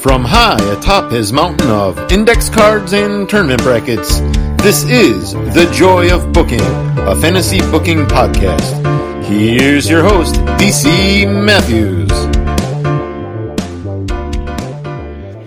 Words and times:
From 0.00 0.24
high 0.24 0.56
atop 0.72 1.12
his 1.12 1.30
mountain 1.30 1.68
of 1.68 2.10
index 2.10 2.48
cards 2.48 2.94
and 2.94 3.28
tournament 3.28 3.62
brackets, 3.62 4.20
this 4.62 4.82
is 4.84 5.34
The 5.34 5.70
Joy 5.74 6.10
of 6.10 6.32
Booking, 6.32 6.62
a 6.62 7.14
fantasy 7.14 7.58
booking 7.70 8.06
podcast. 8.06 8.82
Here's 9.26 9.90
your 9.90 10.02
host, 10.02 10.36
DC 10.56 11.44
Matthews. 11.44 12.08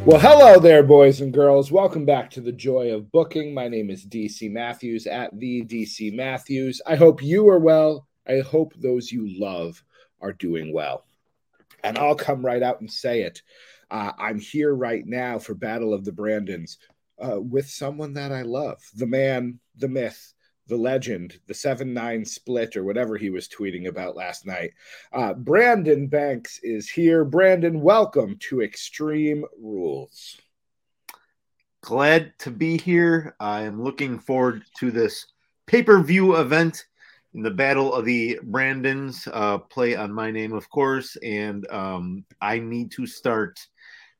Well, 0.05 0.20
hello 0.20 0.59
there, 0.59 0.84
boys 0.84 1.20
and 1.20 1.34
girls. 1.34 1.72
Welcome 1.72 2.05
back 2.05 2.30
to 2.31 2.41
the 2.41 2.52
Joy 2.52 2.94
of 2.94 3.12
Booking. 3.12 3.55
My 3.55 3.67
name 3.67 3.90
is 3.90 4.05
DC 4.05 4.52
Matthews 4.52 5.08
at 5.08 5.35
the 5.35 5.66
DC 5.66 6.13
Matthews. 6.13 6.80
I 6.85 6.95
hope 6.95 7.23
you 7.23 7.49
are 7.49 7.58
well. 7.59 8.05
I 8.27 8.41
hope 8.41 8.76
those 8.76 9.12
you 9.12 9.27
love 9.40 9.84
are 10.22 10.31
doing 10.31 10.72
well. 10.72 11.05
And 11.84 11.98
I'll 11.98 12.13
come 12.13 12.45
right 12.45 12.62
out 12.62 12.81
and 12.81 12.91
say 12.91 13.23
it. 13.23 13.41
Uh, 13.92 14.12
I'm 14.18 14.40
here 14.40 14.73
right 14.73 15.05
now 15.05 15.40
for 15.40 15.54
Battle 15.54 15.94
of 15.94 16.05
the 16.05 16.12
Brandons 16.12 16.78
uh, 17.23 17.40
with 17.40 17.70
someone 17.70 18.14
that 18.14 18.32
I 18.32 18.42
love 18.42 18.80
the 18.96 19.08
man, 19.08 19.59
the 19.78 19.88
myth, 19.88 20.34
the 20.68 20.78
legend, 20.78 21.40
the 21.48 21.54
7 21.54 21.94
9 21.94 22.26
split, 22.26 22.78
or 22.78 22.84
whatever 22.84 23.18
he 23.18 23.30
was 23.30 23.48
tweeting 23.48 23.88
about 23.88 24.16
last 24.16 24.46
night. 24.46 24.72
Uh, 25.12 25.34
Brandon 25.34 26.08
Banks 26.08 26.59
is 26.64 26.90
here. 26.90 27.26
Brandon, 27.26 27.82
welcome 27.82 28.38
to 28.50 28.62
Extreme 28.62 29.46
Rules. 29.59 30.38
Glad 31.81 32.34
to 32.40 32.50
be 32.50 32.78
here. 32.78 33.36
I 33.40 33.64
am 33.64 33.84
looking 33.84 34.18
forward 34.18 34.64
to 34.80 34.90
this 34.90 35.26
pay 35.68 35.84
per 35.84 36.02
view 36.02 36.38
event 36.38 36.86
in 37.34 37.42
the 37.42 37.52
Battle 37.52 37.94
of 37.94 38.06
the 38.06 38.40
Brandons. 38.44 39.28
Uh, 39.31 39.58
play 39.58 39.95
on 39.95 40.14
my 40.14 40.31
name, 40.31 40.54
of 40.54 40.70
course, 40.70 41.18
and 41.18 41.70
um, 41.72 42.25
I 42.42 42.59
need 42.59 42.92
to 42.92 43.06
start 43.06 43.59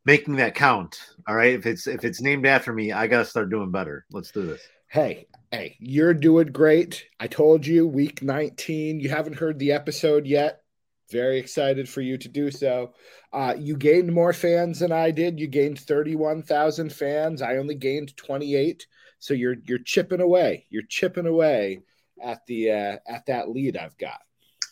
making 0.06 0.36
that 0.38 0.56
count. 0.56 1.00
All 1.28 1.36
right. 1.36 1.54
If 1.54 1.66
it's 1.66 1.88
if 1.88 2.04
it's 2.04 2.22
named 2.22 2.46
after 2.46 2.74
me, 2.74 2.92
I 2.92 3.08
gotta 3.08 3.26
start 3.26 3.50
doing 3.50 3.72
better. 3.72 4.06
Let's 4.12 4.32
do 4.32 4.46
this. 4.46 4.62
Hey, 4.88 5.28
hey, 5.52 5.76
you're 5.80 6.14
doing 6.14 6.48
great. 6.48 7.06
I 7.20 7.28
told 7.28 7.66
you 7.66 7.88
week 7.88 8.22
19. 8.22 9.00
You 9.00 9.10
haven't 9.10 9.38
heard 9.38 9.58
the 9.58 9.72
episode 9.72 10.28
yet. 10.28 10.62
Very 11.12 11.40
excited 11.40 11.90
for 11.90 12.02
you 12.02 12.18
to 12.18 12.30
do 12.30 12.52
so. 12.52 12.94
Uh, 13.32 13.56
you 13.58 13.76
gained 13.76 14.14
more 14.14 14.34
fans 14.34 14.80
than 14.80 14.92
I 14.92 15.12
did. 15.12 15.40
You 15.40 15.48
gained 15.48 15.80
31,000 15.80 16.94
fans. 16.94 17.42
I 17.42 17.58
only 17.58 17.76
gained 17.76 18.16
28. 18.18 18.86
So 19.20 19.34
you're 19.34 19.56
you're 19.66 19.80
chipping 19.80 20.22
away. 20.22 20.66
You're 20.70 20.84
chipping 20.88 21.28
away 21.28 21.80
at 22.22 22.46
the 22.46 22.72
uh, 22.72 22.98
at 23.08 23.26
that 23.28 23.50
lead 23.50 23.78
I've 23.78 23.98
got. 23.98 24.20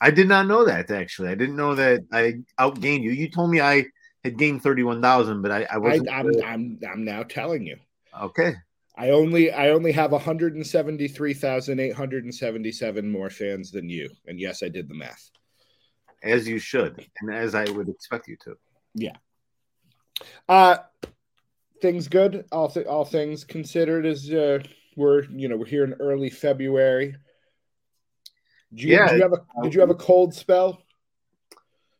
I 0.02 0.11
did 0.11 0.27
not 0.27 0.47
know 0.47 0.65
that 0.65 0.89
actually. 0.91 1.29
I 1.29 1.35
didn't 1.35 1.55
know 1.55 1.75
that 1.75 2.02
I 2.11 2.41
outgained 2.59 3.03
you. 3.03 3.11
You 3.11 3.29
told 3.29 3.52
me 3.52 3.61
I 3.61 3.85
had 4.23 4.38
gained 4.38 4.64
31,000, 4.64 5.41
but 5.41 5.52
I, 5.52 5.67
I 5.72 5.77
wasn't. 5.77 6.09
I, 6.09 6.19
I'm, 6.19 6.31
I'm, 6.45 6.80
I'm 6.91 7.03
now 7.03 7.23
telling 7.23 7.66
you. 7.66 7.75
Okay. 8.19 8.55
I 8.95 9.09
only 9.09 9.52
I 9.52 9.69
only 9.69 9.91
have 9.94 10.11
173,877 10.11 13.11
more 13.11 13.30
fans 13.30 13.72
than 13.72 13.89
you. 13.89 14.09
And 14.27 14.38
yes, 14.39 14.61
I 14.64 14.69
did 14.69 14.89
the 14.89 14.94
math. 14.94 15.31
As 16.23 16.47
you 16.47 16.59
should, 16.59 17.03
and 17.19 17.33
as 17.33 17.55
I 17.55 17.67
would 17.72 17.89
expect 17.89 18.27
you 18.27 18.38
to. 18.44 18.55
Yeah. 18.94 19.16
Uh 20.47 20.77
things 21.81 22.08
good. 22.08 22.45
All 22.52 22.69
th- 22.69 22.86
all 22.86 23.05
things 23.05 23.44
considered 23.44 24.05
is 24.05 24.31
uh 24.31 24.59
we're 24.95 25.23
you 25.31 25.47
know 25.47 25.58
we're 25.58 25.66
here 25.66 25.83
in 25.83 25.94
early 25.94 26.30
February. 26.30 27.16
Did 28.73 28.83
you, 28.83 28.94
yeah. 28.94 29.08
Did 29.08 29.17
you 29.17 29.23
have 29.23 29.33
a 29.33 29.42
did 29.64 29.73
you 29.73 29.80
have 29.80 29.89
a 29.89 29.95
cold 29.95 30.36
spell? 30.36 30.83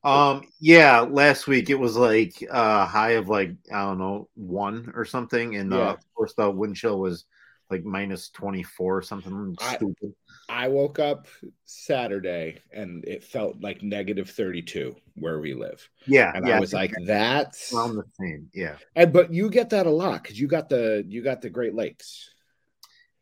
Um, 0.04 0.48
yeah, 0.60 1.02
last 1.02 1.48
week 1.48 1.70
it 1.70 1.76
was 1.76 1.96
like 1.96 2.42
a 2.42 2.54
uh, 2.54 2.86
high 2.86 3.12
of 3.12 3.30
like 3.30 3.52
I 3.72 3.84
don't 3.84 4.00
know 4.00 4.30
one 4.34 4.92
or 4.96 5.06
something, 5.06 5.56
and 5.56 5.74
uh, 5.74 5.78
yeah. 5.78 5.92
of 5.92 6.14
course 6.16 6.34
the 6.34 6.50
wind 6.50 6.76
chill 6.76 7.00
was 7.00 7.26
like 7.70 7.86
minus 7.86 8.30
twenty 8.30 8.64
four 8.64 8.98
or 8.98 9.02
something 9.04 9.56
I, 9.62 9.76
stupid. 9.76 10.14
I 10.50 10.68
woke 10.70 10.98
up 10.98 11.28
Saturday 11.66 12.60
and 12.74 13.06
it 13.06 13.24
felt 13.24 13.62
like 13.62 13.84
negative 13.84 14.30
thirty 14.30 14.64
two 14.64 14.96
where 15.16 15.40
we 15.40 15.54
live. 15.54 15.88
Yeah, 16.08 16.32
and 16.34 16.48
yeah, 16.48 16.58
I 16.58 16.60
was 16.60 16.74
like, 16.74 16.94
that's 17.06 17.72
around 17.72 17.96
the 17.96 18.04
same. 18.20 18.50
Yeah, 18.54 18.78
and 18.96 19.14
but 19.14 19.32
you 19.32 19.52
get 19.52 19.70
that 19.70 19.86
a 19.86 19.92
lot 19.92 20.24
because 20.24 20.40
you 20.40 20.48
got 20.48 20.68
the 20.68 21.06
you 21.08 21.22
got 21.22 21.42
the 21.42 21.50
Great 21.52 21.76
Lakes. 21.76 22.32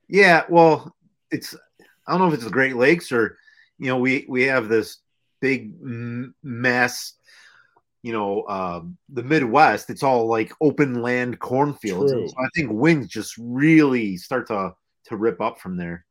Yeah, 0.08 0.46
well, 0.48 0.96
it's 1.30 1.56
I 2.08 2.12
don't 2.14 2.22
know 2.22 2.28
if 2.30 2.36
it's 2.36 2.46
the 2.46 2.50
Great 2.50 2.78
Lakes 2.78 3.12
or 3.12 3.38
you 3.78 3.88
know 3.88 3.98
we 3.98 4.26
we 4.30 4.44
have 4.44 4.70
this 4.70 5.00
big 5.40 5.74
mass 6.44 7.14
you 8.02 8.14
know 8.14 8.42
uh, 8.44 8.82
the 9.10 9.24
midwest 9.24 9.90
it's 9.90 10.04
all 10.04 10.28
like 10.28 10.54
open 10.62 11.02
land 11.02 11.40
cornfields. 11.40 12.12
So 12.12 12.28
i 12.40 12.48
think 12.56 12.72
winds 12.72 13.08
just 13.08 13.36
really 13.38 14.18
start 14.18 14.48
to 14.48 14.74
to 15.06 15.18
rip 15.18 15.42
up 15.42 15.60
from 15.60 15.78
there. 15.78 16.06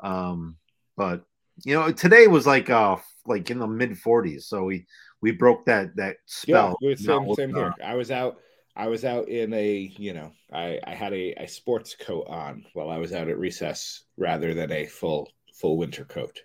Um 0.00 0.56
but 0.96 1.24
you 1.64 1.74
know 1.74 1.92
today 1.92 2.26
was 2.26 2.46
like 2.46 2.70
uh 2.70 2.96
like 3.26 3.50
in 3.50 3.58
the 3.58 3.66
mid 3.66 3.92
40s 3.92 4.42
so 4.42 4.64
we 4.64 4.86
we 5.20 5.30
broke 5.30 5.66
that 5.66 5.94
that 5.96 6.16
spell. 6.26 6.76
yeah 6.80 6.94
same, 6.96 7.34
same 7.34 7.54
here. 7.54 7.72
i 7.82 7.94
was 7.94 8.10
out 8.10 8.38
i 8.76 8.88
was 8.88 9.04
out 9.04 9.28
in 9.28 9.52
a 9.54 9.92
you 9.96 10.12
know 10.12 10.32
i 10.52 10.78
i 10.84 10.94
had 10.94 11.12
a, 11.12 11.32
a 11.34 11.46
sports 11.46 11.94
coat 11.98 12.26
on 12.28 12.64
while 12.74 12.90
i 12.90 12.98
was 12.98 13.12
out 13.12 13.28
at 13.28 13.38
recess 13.38 14.02
rather 14.16 14.52
than 14.52 14.72
a 14.72 14.84
full 14.86 15.28
full 15.54 15.76
winter 15.78 16.04
coat. 16.04 16.42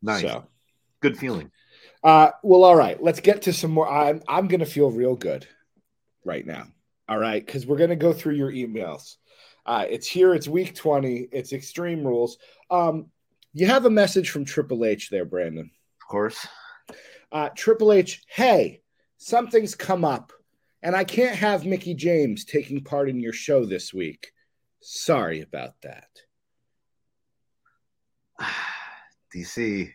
Nice. 0.00 0.22
So 0.22 0.44
good 1.02 1.18
feeling. 1.18 1.50
Uh, 2.02 2.30
well, 2.42 2.64
all 2.64 2.76
right. 2.76 3.02
Let's 3.02 3.20
get 3.20 3.42
to 3.42 3.52
some 3.52 3.72
more. 3.72 3.88
I'm 3.88 4.22
I'm 4.26 4.48
gonna 4.48 4.66
feel 4.66 4.90
real 4.90 5.14
good 5.14 5.46
right 6.24 6.46
now. 6.46 6.66
All 7.08 7.18
right, 7.18 7.44
because 7.44 7.66
we're 7.66 7.76
gonna 7.76 7.96
go 7.96 8.12
through 8.12 8.34
your 8.34 8.50
emails. 8.50 9.16
Uh, 9.66 9.84
it's 9.88 10.06
here. 10.06 10.34
It's 10.34 10.48
week 10.48 10.74
twenty. 10.74 11.28
It's 11.30 11.52
Extreme 11.52 12.04
Rules. 12.06 12.38
Um, 12.70 13.06
you 13.52 13.66
have 13.66 13.84
a 13.84 13.90
message 13.90 14.30
from 14.30 14.44
Triple 14.44 14.84
H 14.84 15.10
there, 15.10 15.26
Brandon. 15.26 15.70
Of 16.00 16.08
course. 16.08 16.46
Uh, 17.30 17.50
Triple 17.54 17.92
H. 17.92 18.22
Hey, 18.26 18.80
something's 19.18 19.74
come 19.74 20.04
up, 20.04 20.32
and 20.82 20.96
I 20.96 21.04
can't 21.04 21.36
have 21.36 21.66
Mickie 21.66 21.94
James 21.94 22.44
taking 22.44 22.82
part 22.82 23.08
in 23.08 23.20
your 23.20 23.32
show 23.32 23.64
this 23.64 23.92
week. 23.92 24.32
Sorry 24.80 25.42
about 25.42 25.74
that. 25.82 26.08
DC, 29.34 29.92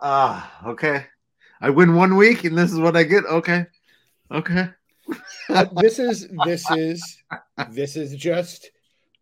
Ah, 0.00 0.66
okay. 0.66 1.06
I 1.60 1.70
win 1.70 1.94
one 1.94 2.16
week 2.16 2.44
and 2.44 2.56
this 2.56 2.72
is 2.72 2.78
what 2.78 2.96
I 2.96 3.02
get. 3.02 3.24
Okay. 3.24 3.66
Okay. 4.30 4.70
this 5.76 5.98
is 5.98 6.28
this 6.44 6.70
is 6.70 7.22
this 7.70 7.96
is 7.96 8.14
just 8.14 8.70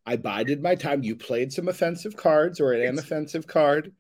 I 0.06 0.16
bided 0.16 0.62
my 0.62 0.74
time. 0.74 1.02
You 1.02 1.16
played 1.16 1.52
some 1.52 1.68
offensive 1.68 2.16
cards 2.16 2.60
or 2.60 2.72
an 2.72 2.98
offensive 2.98 3.46
card. 3.46 3.92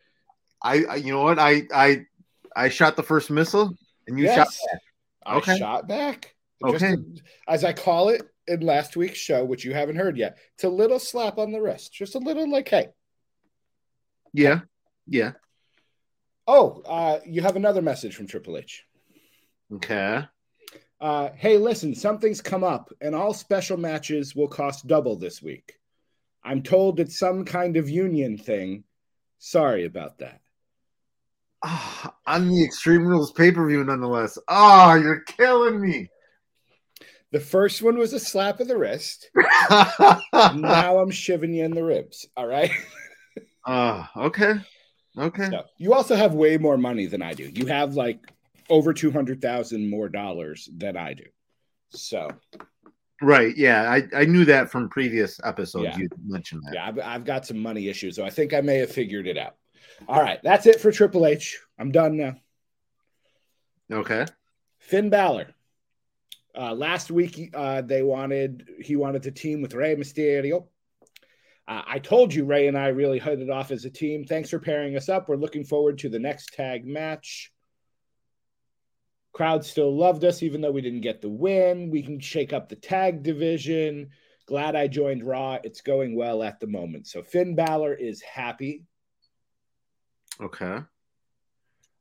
I, 0.62 0.84
I, 0.84 0.94
you 0.96 1.12
know 1.12 1.22
what 1.22 1.38
I 1.38 1.62
I 1.74 2.06
I 2.54 2.68
shot 2.68 2.96
the 2.96 3.02
first 3.02 3.30
missile 3.30 3.74
and 4.06 4.18
you 4.18 4.26
yes, 4.26 4.36
shot 4.36 4.48
back. 4.70 5.36
Okay. 5.36 5.52
I 5.52 5.58
shot 5.58 5.88
back. 5.88 6.34
Okay. 6.64 6.96
As 7.46 7.64
I 7.64 7.72
call 7.72 8.08
it 8.08 8.22
in 8.46 8.60
last 8.60 8.96
week's 8.96 9.18
show, 9.18 9.44
which 9.44 9.64
you 9.64 9.74
haven't 9.74 9.96
heard 9.96 10.16
yet, 10.16 10.38
it's 10.54 10.64
a 10.64 10.68
little 10.68 10.98
slap 10.98 11.38
on 11.38 11.52
the 11.52 11.60
wrist. 11.60 11.92
Just 11.92 12.14
a 12.14 12.18
little 12.18 12.50
like, 12.50 12.68
hey. 12.68 12.88
Yeah. 14.32 14.60
Yeah. 15.06 15.32
Oh, 16.50 16.82
uh, 16.86 17.20
you 17.26 17.42
have 17.42 17.56
another 17.56 17.82
message 17.82 18.16
from 18.16 18.26
Triple 18.26 18.56
H. 18.56 18.86
Okay. 19.74 20.24
Uh, 20.98 21.28
hey, 21.36 21.58
listen, 21.58 21.94
something's 21.94 22.40
come 22.40 22.64
up, 22.64 22.90
and 23.02 23.14
all 23.14 23.34
special 23.34 23.76
matches 23.76 24.34
will 24.34 24.48
cost 24.48 24.86
double 24.86 25.14
this 25.14 25.42
week. 25.42 25.74
I'm 26.42 26.62
told 26.62 27.00
it's 27.00 27.18
some 27.18 27.44
kind 27.44 27.76
of 27.76 27.90
union 27.90 28.38
thing. 28.38 28.84
Sorry 29.38 29.84
about 29.84 30.18
that. 30.18 30.40
Oh, 31.64 32.12
on 32.24 32.48
the 32.48 32.64
Extreme 32.64 33.04
Rules 33.04 33.32
pay 33.32 33.50
per 33.50 33.66
view, 33.66 33.82
nonetheless. 33.82 34.38
Oh, 34.46 34.94
you're 34.94 35.22
killing 35.22 35.80
me. 35.80 36.08
The 37.32 37.40
first 37.40 37.82
one 37.82 37.98
was 37.98 38.12
a 38.12 38.20
slap 38.20 38.60
of 38.60 38.68
the 38.68 38.78
wrist. 38.78 39.28
now 39.34 40.98
I'm 41.00 41.10
shiving 41.10 41.52
you 41.52 41.64
in 41.64 41.74
the 41.74 41.82
ribs. 41.82 42.28
All 42.36 42.46
right. 42.46 42.70
uh, 43.66 44.06
okay. 44.16 44.54
Okay. 45.18 45.50
So 45.50 45.64
you 45.76 45.92
also 45.94 46.14
have 46.14 46.34
way 46.34 46.58
more 46.58 46.78
money 46.78 47.06
than 47.06 47.22
I 47.22 47.34
do. 47.34 47.50
You 47.52 47.66
have 47.66 47.94
like 47.94 48.32
over 48.70 48.92
two 48.92 49.10
hundred 49.10 49.42
thousand 49.42 49.90
more 49.90 50.08
dollars 50.08 50.68
than 50.76 50.96
I 50.96 51.14
do. 51.14 51.24
So. 51.90 52.28
Right. 53.20 53.56
Yeah, 53.56 53.90
I, 53.90 54.04
I 54.14 54.24
knew 54.26 54.44
that 54.44 54.70
from 54.70 54.88
previous 54.88 55.40
episodes. 55.42 55.86
Yeah. 55.86 55.98
You 55.98 56.08
mentioned 56.24 56.62
that. 56.66 56.74
Yeah, 56.74 56.86
I've, 56.86 56.98
I've 57.00 57.24
got 57.24 57.44
some 57.44 57.58
money 57.58 57.88
issues, 57.88 58.14
so 58.14 58.24
I 58.24 58.30
think 58.30 58.54
I 58.54 58.60
may 58.60 58.76
have 58.76 58.92
figured 58.92 59.26
it 59.26 59.36
out. 59.36 59.56
All 60.06 60.22
right, 60.22 60.38
that's 60.44 60.66
it 60.66 60.80
for 60.80 60.92
Triple 60.92 61.26
H. 61.26 61.58
I'm 61.78 61.90
done 61.90 62.16
now. 62.16 62.36
Okay. 63.90 64.24
Finn 64.78 65.10
Balor. 65.10 65.48
Uh, 66.56 66.74
last 66.74 67.10
week, 67.10 67.50
uh, 67.54 67.82
they 67.82 68.02
wanted 68.02 68.68
he 68.80 68.94
wanted 68.94 69.24
to 69.24 69.32
team 69.32 69.62
with 69.62 69.74
Rey 69.74 69.96
Mysterio. 69.96 70.66
Uh, 71.68 71.82
I 71.86 71.98
told 71.98 72.32
you 72.32 72.46
Rey 72.46 72.66
and 72.66 72.78
I 72.78 72.88
really 72.88 73.18
hit 73.18 73.40
it 73.40 73.50
off 73.50 73.70
as 73.70 73.84
a 73.84 73.90
team. 73.90 74.24
Thanks 74.24 74.48
for 74.48 74.58
pairing 74.58 74.96
us 74.96 75.10
up. 75.10 75.28
We're 75.28 75.36
looking 75.36 75.64
forward 75.64 75.98
to 75.98 76.08
the 76.08 76.18
next 76.18 76.54
tag 76.54 76.86
match. 76.86 77.52
Crowd 79.34 79.64
still 79.66 79.94
loved 79.94 80.24
us, 80.24 80.42
even 80.42 80.62
though 80.62 80.70
we 80.70 80.80
didn't 80.80 81.02
get 81.02 81.20
the 81.20 81.28
win. 81.28 81.90
We 81.90 82.02
can 82.02 82.20
shake 82.20 82.54
up 82.54 82.70
the 82.70 82.76
tag 82.76 83.22
division. 83.22 84.08
Glad 84.46 84.76
I 84.76 84.86
joined 84.86 85.26
Raw. 85.26 85.58
It's 85.62 85.82
going 85.82 86.16
well 86.16 86.42
at 86.42 86.58
the 86.58 86.66
moment. 86.66 87.06
So 87.06 87.22
Finn 87.22 87.54
Balor 87.54 87.92
is 87.92 88.22
happy. 88.22 88.86
Okay. 90.40 90.78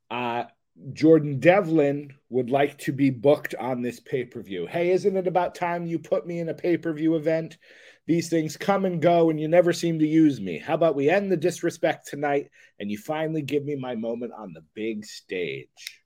Uh, 0.10 0.46
Jordan 0.94 1.40
Devlin 1.40 2.14
would 2.30 2.50
like 2.50 2.78
to 2.80 2.94
be 2.94 3.10
booked 3.10 3.54
on 3.56 3.82
this 3.82 4.00
pay 4.00 4.24
per 4.24 4.42
view. 4.42 4.66
Hey, 4.66 4.92
isn't 4.92 5.18
it 5.18 5.28
about 5.28 5.56
time 5.56 5.86
you 5.86 6.00
put 6.00 6.26
me 6.26 6.40
in 6.40 6.48
a 6.48 6.54
pay 6.54 6.78
per 6.78 6.94
view 6.94 7.16
event? 7.16 7.58
These 8.08 8.30
things 8.30 8.56
come 8.56 8.86
and 8.86 9.02
go, 9.02 9.30
and 9.30 9.40
you 9.40 9.50
never 9.50 9.74
seem 9.74 10.00
to 10.00 10.08
use 10.08 10.40
me. 10.40 10.58
How 10.60 10.76
about 10.76 10.96
we 10.96 11.10
end 11.10 11.30
the 11.30 11.38
disrespect 11.38 12.08
tonight 12.08 12.50
and 12.80 12.90
you 12.90 12.98
finally 12.98 13.42
give 13.42 13.66
me 13.66 13.76
my 13.76 13.96
moment 13.96 14.32
on 14.36 14.54
the 14.54 14.64
big 14.74 15.06
stage? 15.06 16.02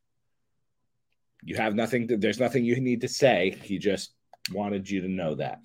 You 1.43 1.55
have 1.55 1.75
nothing, 1.75 2.07
to, 2.07 2.17
there's 2.17 2.39
nothing 2.39 2.65
you 2.65 2.79
need 2.81 3.01
to 3.01 3.07
say. 3.07 3.55
He 3.63 3.77
just 3.77 4.13
wanted 4.51 4.89
you 4.89 5.01
to 5.01 5.07
know 5.07 5.35
that. 5.35 5.59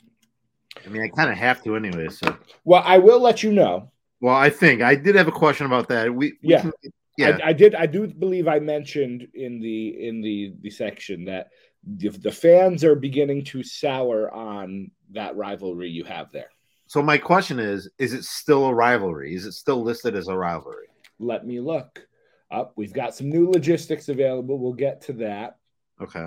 I 0.85 0.89
mean, 0.91 1.03
I 1.03 1.09
kind 1.09 1.31
of 1.31 1.39
have 1.39 1.65
to 1.65 1.75
anyway. 1.75 2.09
So, 2.11 2.37
well, 2.65 2.83
I 2.85 2.99
will 2.99 3.21
let 3.21 3.43
you 3.43 3.53
know. 3.53 3.91
Well, 4.21 4.35
I 4.35 4.51
think 4.51 4.83
I 4.83 4.95
did 4.95 5.15
have 5.15 5.29
a 5.29 5.33
question 5.33 5.67
about 5.67 5.89
that. 5.89 6.15
We, 6.15 6.35
we 6.43 6.51
yeah. 6.51 6.61
Can, 6.61 6.73
yeah, 7.17 7.39
I, 7.43 7.49
I, 7.49 7.53
did. 7.55 7.75
I 7.75 7.87
do 7.87 8.07
believe 8.07 8.47
I 8.47 8.59
mentioned 8.59 9.27
in 9.33 9.61
the 9.61 10.07
in 10.07 10.21
the 10.21 10.55
the 10.61 10.71
section 10.71 11.25
that 11.27 11.49
the, 11.87 12.11
the 12.11 12.33
fans 12.33 12.85
are 12.85 12.95
beginning 12.95 13.45
to 13.45 13.63
sour 13.63 14.31
on 14.31 14.91
that 15.13 15.37
rivalry 15.37 15.89
you 15.89 16.05
have 16.05 16.31
there. 16.33 16.51
So 16.87 17.03
my 17.03 17.19
question 17.19 17.59
is: 17.59 17.89
Is 17.99 18.13
it 18.13 18.25
still 18.25 18.67
a 18.67 18.75
rivalry? 18.75 19.35
Is 19.35 19.47
it 19.47 19.53
still 19.53 19.83
listed 19.83 20.15
as 20.15 20.29
a 20.29 20.37
rivalry? 20.37 20.87
Let 21.19 21.47
me 21.47 21.61
look 21.61 22.07
up. 22.51 22.73
We've 22.77 22.93
got 22.93 23.15
some 23.15 23.29
new 23.29 23.51
logistics 23.51 24.09
available. 24.09 24.59
We'll 24.59 24.73
get 24.73 25.01
to 25.03 25.13
that. 25.15 25.59
Okay. 26.01 26.27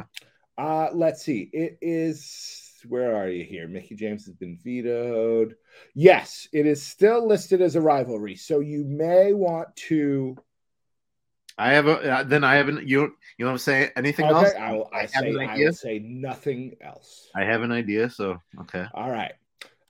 Uh, 0.57 0.89
let's 0.93 1.23
see. 1.23 1.49
It 1.53 1.77
is 1.81 2.69
where 2.87 3.15
are 3.15 3.29
you 3.29 3.43
here? 3.43 3.67
Mickie 3.67 3.95
James 3.95 4.25
has 4.25 4.35
been 4.35 4.57
vetoed. 4.63 5.55
Yes, 5.95 6.47
it 6.53 6.65
is 6.65 6.81
still 6.81 7.27
listed 7.27 7.61
as 7.61 7.75
a 7.75 7.81
rivalry. 7.81 8.35
So 8.35 8.59
you 8.59 8.83
may 8.85 9.33
want 9.33 9.75
to. 9.87 10.35
I 11.59 11.73
have 11.73 11.87
a 11.87 12.11
uh, 12.11 12.23
then 12.23 12.45
I 12.45 12.55
haven't 12.55 12.87
you 12.87 13.01
you 13.01 13.11
know 13.39 13.47
what 13.47 13.51
I'm 13.51 13.57
saying 13.57 13.89
anything 13.97 14.25
okay, 14.25 14.33
else? 14.33 14.53
I 14.57 14.71
will 14.71 14.89
I, 14.93 14.99
I 14.99 15.05
say 15.07 15.45
I 15.45 15.57
will 15.57 15.73
say 15.73 15.99
nothing 15.99 16.75
else. 16.81 17.29
I 17.35 17.43
have 17.43 17.63
an 17.63 17.71
idea, 17.71 18.09
so 18.09 18.41
okay. 18.61 18.85
All 18.93 19.11
right. 19.11 19.33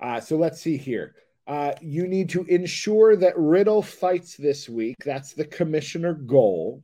Uh, 0.02 0.20
so 0.20 0.36
let's 0.36 0.60
see 0.60 0.78
here. 0.78 1.16
Uh, 1.48 1.74
you 1.82 2.08
need 2.08 2.30
to 2.30 2.44
ensure 2.46 3.16
that 3.16 3.38
Riddle 3.38 3.82
fights 3.82 4.36
this 4.36 4.68
week. 4.68 4.96
That's 5.06 5.34
the 5.34 5.46
commissioner 5.46 6.14
goal. 6.14 6.84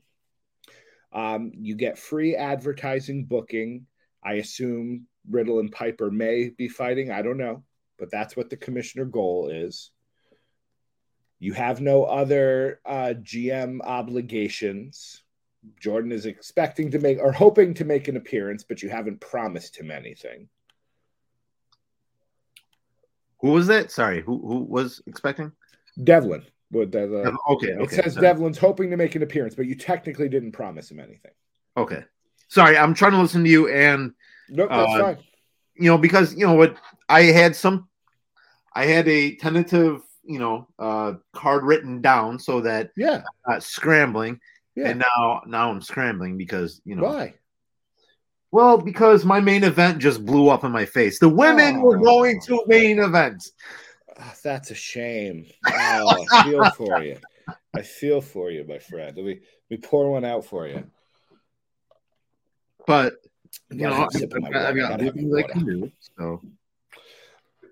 Um, 1.12 1.52
you 1.56 1.76
get 1.76 1.98
free 1.98 2.36
advertising 2.36 3.26
booking. 3.26 3.88
I 4.24 4.34
assume 4.34 5.08
Riddle 5.30 5.60
and 5.60 5.72
Piper 5.72 6.12
may 6.12 6.50
be 6.50 6.68
fighting. 6.68 7.10
I 7.10 7.22
don't 7.22 7.38
know, 7.38 7.64
but 7.98 8.12
that's 8.12 8.36
what 8.36 8.50
the 8.50 8.58
commissioner 8.58 9.06
goal 9.06 9.50
is. 9.50 9.92
You 11.46 11.54
have 11.54 11.80
no 11.80 12.06
other 12.06 12.80
uh, 12.88 13.14
GM 13.22 13.80
obligations. 13.84 15.22
Jordan 15.80 16.12
is 16.12 16.26
expecting 16.26 16.90
to 16.90 16.98
make 16.98 17.20
or 17.20 17.32
hoping 17.32 17.76
to 17.76 17.86
make 17.86 18.08
an 18.08 18.18
appearance, 18.18 18.64
but 18.64 18.82
you 18.82 18.90
haven't 18.90 19.22
promised 19.22 19.78
him 19.78 19.92
anything. 19.92 20.50
Who 23.42 23.52
was 23.52 23.68
that? 23.68 23.92
Sorry, 23.92 24.22
who 24.24 24.40
who 24.40 24.58
was 24.64 25.04
expecting? 25.06 25.52
Devlin. 26.04 26.42
Uh, 26.74 27.32
okay, 27.52 27.68
It 27.80 27.92
says 27.92 28.16
sorry. 28.16 28.24
Devlin's 28.26 28.58
hoping 28.58 28.90
to 28.90 28.98
make 28.98 29.14
an 29.14 29.22
appearance, 29.22 29.54
but 29.54 29.68
you 29.68 29.76
technically 29.76 30.28
didn't 30.28 30.52
promise 30.54 30.90
him 30.90 31.00
anything. 31.00 31.32
Okay. 31.78 32.04
Sorry, 32.48 32.76
I'm 32.76 32.96
trying 32.96 33.12
to 33.12 33.22
listen 33.22 33.44
to 33.44 33.50
you 33.50 33.70
and 33.70 34.14
Nope, 34.50 34.70
that's 34.72 34.94
Uh, 34.94 35.00
fine. 35.00 35.18
you 35.76 35.92
know 35.92 35.98
because 36.00 36.34
you 36.34 36.46
know 36.48 36.56
what 36.56 36.76
I 37.08 37.22
had 37.26 37.56
some 37.56 37.88
I 38.74 38.86
had 38.88 39.08
a 39.08 39.36
tentative, 39.36 40.02
you 40.26 40.40
know, 40.40 40.68
uh 40.80 41.14
card 41.34 41.64
written 41.64 42.02
down 42.02 42.40
so 42.40 42.62
that 42.62 42.92
Yeah. 42.98 43.24
uh, 43.48 43.60
scrambling 43.60 44.40
Yeah. 44.76 44.90
and 44.90 45.00
now 45.00 45.42
now 45.46 45.72
I'm 45.72 45.82
scrambling 45.82 46.38
because, 46.38 46.82
you 46.86 46.96
know, 46.96 47.04
Why? 47.04 47.36
well, 48.52 48.78
because 48.78 49.26
my 49.26 49.40
main 49.40 49.64
event 49.64 50.00
just 50.00 50.26
blew 50.26 50.50
up 50.50 50.64
in 50.64 50.72
my 50.72 50.86
face. 50.86 51.20
The 51.20 51.30
women 51.30 51.82
were 51.82 51.98
Oh. 52.00 52.04
going 52.04 52.40
to 52.42 52.64
main 52.68 53.00
event. 53.00 53.44
Ah, 54.18 54.34
that's 54.44 54.72
a 54.72 54.76
shame. 54.76 55.46
Oh, 55.66 56.22
I 56.24 56.44
feel 56.44 56.70
for 56.78 57.02
you. 57.02 57.18
I 57.74 57.82
feel 57.82 58.22
for 58.22 58.50
you, 58.50 58.64
my 58.66 58.80
friend. 58.80 59.16
Let 59.18 59.26
me 59.26 59.78
pour 59.78 60.10
one 60.10 60.24
out 60.24 60.46
for 60.46 60.68
you. 60.68 60.86
But 62.88 63.16
I 63.72 63.76
you 63.76 63.82
know, 63.82 64.08
sip 64.12 64.34
of 64.34 64.42
my 64.42 64.48
I've 64.48 64.54
got, 64.54 64.62
I've 64.62 64.76
water. 64.76 64.78
got 64.78 64.90
Gotta 64.90 65.04
have 65.04 65.14
things 65.16 65.34
my 65.34 65.40
I 65.40 65.48
can 65.48 65.66
do. 65.66 65.92
So 66.18 66.42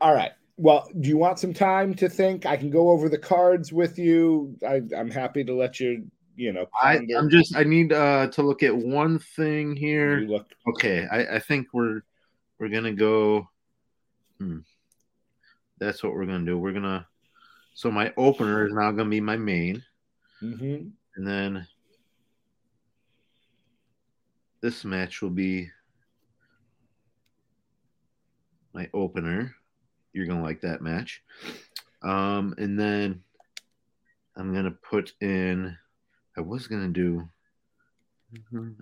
All 0.02 0.14
right. 0.14 0.32
Well, 0.58 0.88
do 1.00 1.10
you 1.10 1.18
want 1.18 1.40
some 1.40 1.54
time 1.54 1.96
to 1.96 2.08
think? 2.08 2.46
I 2.46 2.58
can 2.58 2.70
go 2.70 2.92
over 2.92 3.10
the 3.10 3.18
cards 3.18 3.74
with 3.74 3.98
you. 3.98 4.56
I, 4.68 4.82
I'm 4.96 5.10
happy 5.10 5.44
to 5.44 5.56
let 5.56 5.80
you, 5.80 6.06
you 6.36 6.54
know, 6.54 6.68
I. 6.80 7.00
I'm 7.18 7.30
just 7.30 7.56
I 7.56 7.64
need 7.64 7.92
uh 7.92 8.28
to 8.28 8.44
look 8.44 8.62
at 8.62 8.76
one 8.76 9.20
thing 9.20 9.76
here. 9.76 10.20
You 10.20 10.28
look 10.28 10.48
Okay, 10.68 11.08
I, 11.12 11.36
I 11.36 11.40
think 11.40 11.68
we're 11.74 12.02
we're 12.60 12.70
gonna 12.70 12.94
go. 12.94 13.48
Hmm. 14.38 14.60
That's 15.80 16.04
what 16.04 16.14
we're 16.14 16.26
gonna 16.26 16.46
do. 16.46 16.58
We're 16.58 16.74
gonna. 16.74 17.08
So 17.74 17.90
my 17.90 18.14
opener 18.18 18.68
is 18.68 18.74
now 18.74 18.92
gonna 18.92 19.10
be 19.10 19.22
my 19.22 19.38
main, 19.38 19.84
mhm. 20.42 20.92
and 21.16 21.28
then 21.28 21.68
this 24.62 24.86
match 24.86 25.22
will 25.22 25.32
be 25.32 25.70
my 28.74 28.88
opener. 28.94 29.56
You're 30.14 30.28
gonna 30.28 30.44
like 30.44 30.62
that 30.62 30.82
match, 30.82 31.24
um, 32.02 32.54
and 32.58 32.80
then 32.80 33.24
I'm 34.36 34.54
gonna 34.54 34.72
put 34.72 35.14
in. 35.22 35.78
I 36.38 36.42
was 36.42 36.68
gonna 36.68 36.90
do. 36.90 37.28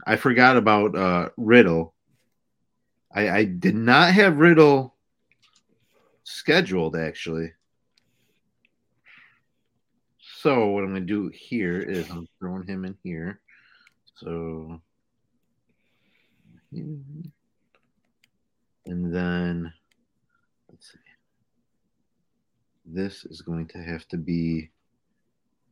I 0.06 0.16
forgot 0.16 0.58
about 0.58 0.96
uh, 0.96 1.30
Riddle. 1.38 1.94
I, 3.14 3.30
I 3.30 3.44
did 3.44 3.76
not 3.76 4.14
have 4.14 4.38
Riddle 4.38 4.96
scheduled 6.24 6.96
actually. 6.96 7.52
So 10.20 10.68
what 10.68 10.84
I'm 10.84 10.94
gonna 10.94 11.02
do 11.02 11.30
here 11.34 11.80
is 11.80 12.10
I'm 12.10 12.28
throwing 12.40 12.66
him 12.68 12.86
in 12.86 12.98
here. 13.04 13.42
So 14.16 14.82
and 16.72 17.32
then 18.86 19.74
let's 20.70 20.92
see. 20.92 20.98
This 22.94 23.24
is 23.24 23.42
going 23.42 23.68
to 23.70 23.78
have 23.78 24.06
to 24.10 24.18
be 24.18 24.70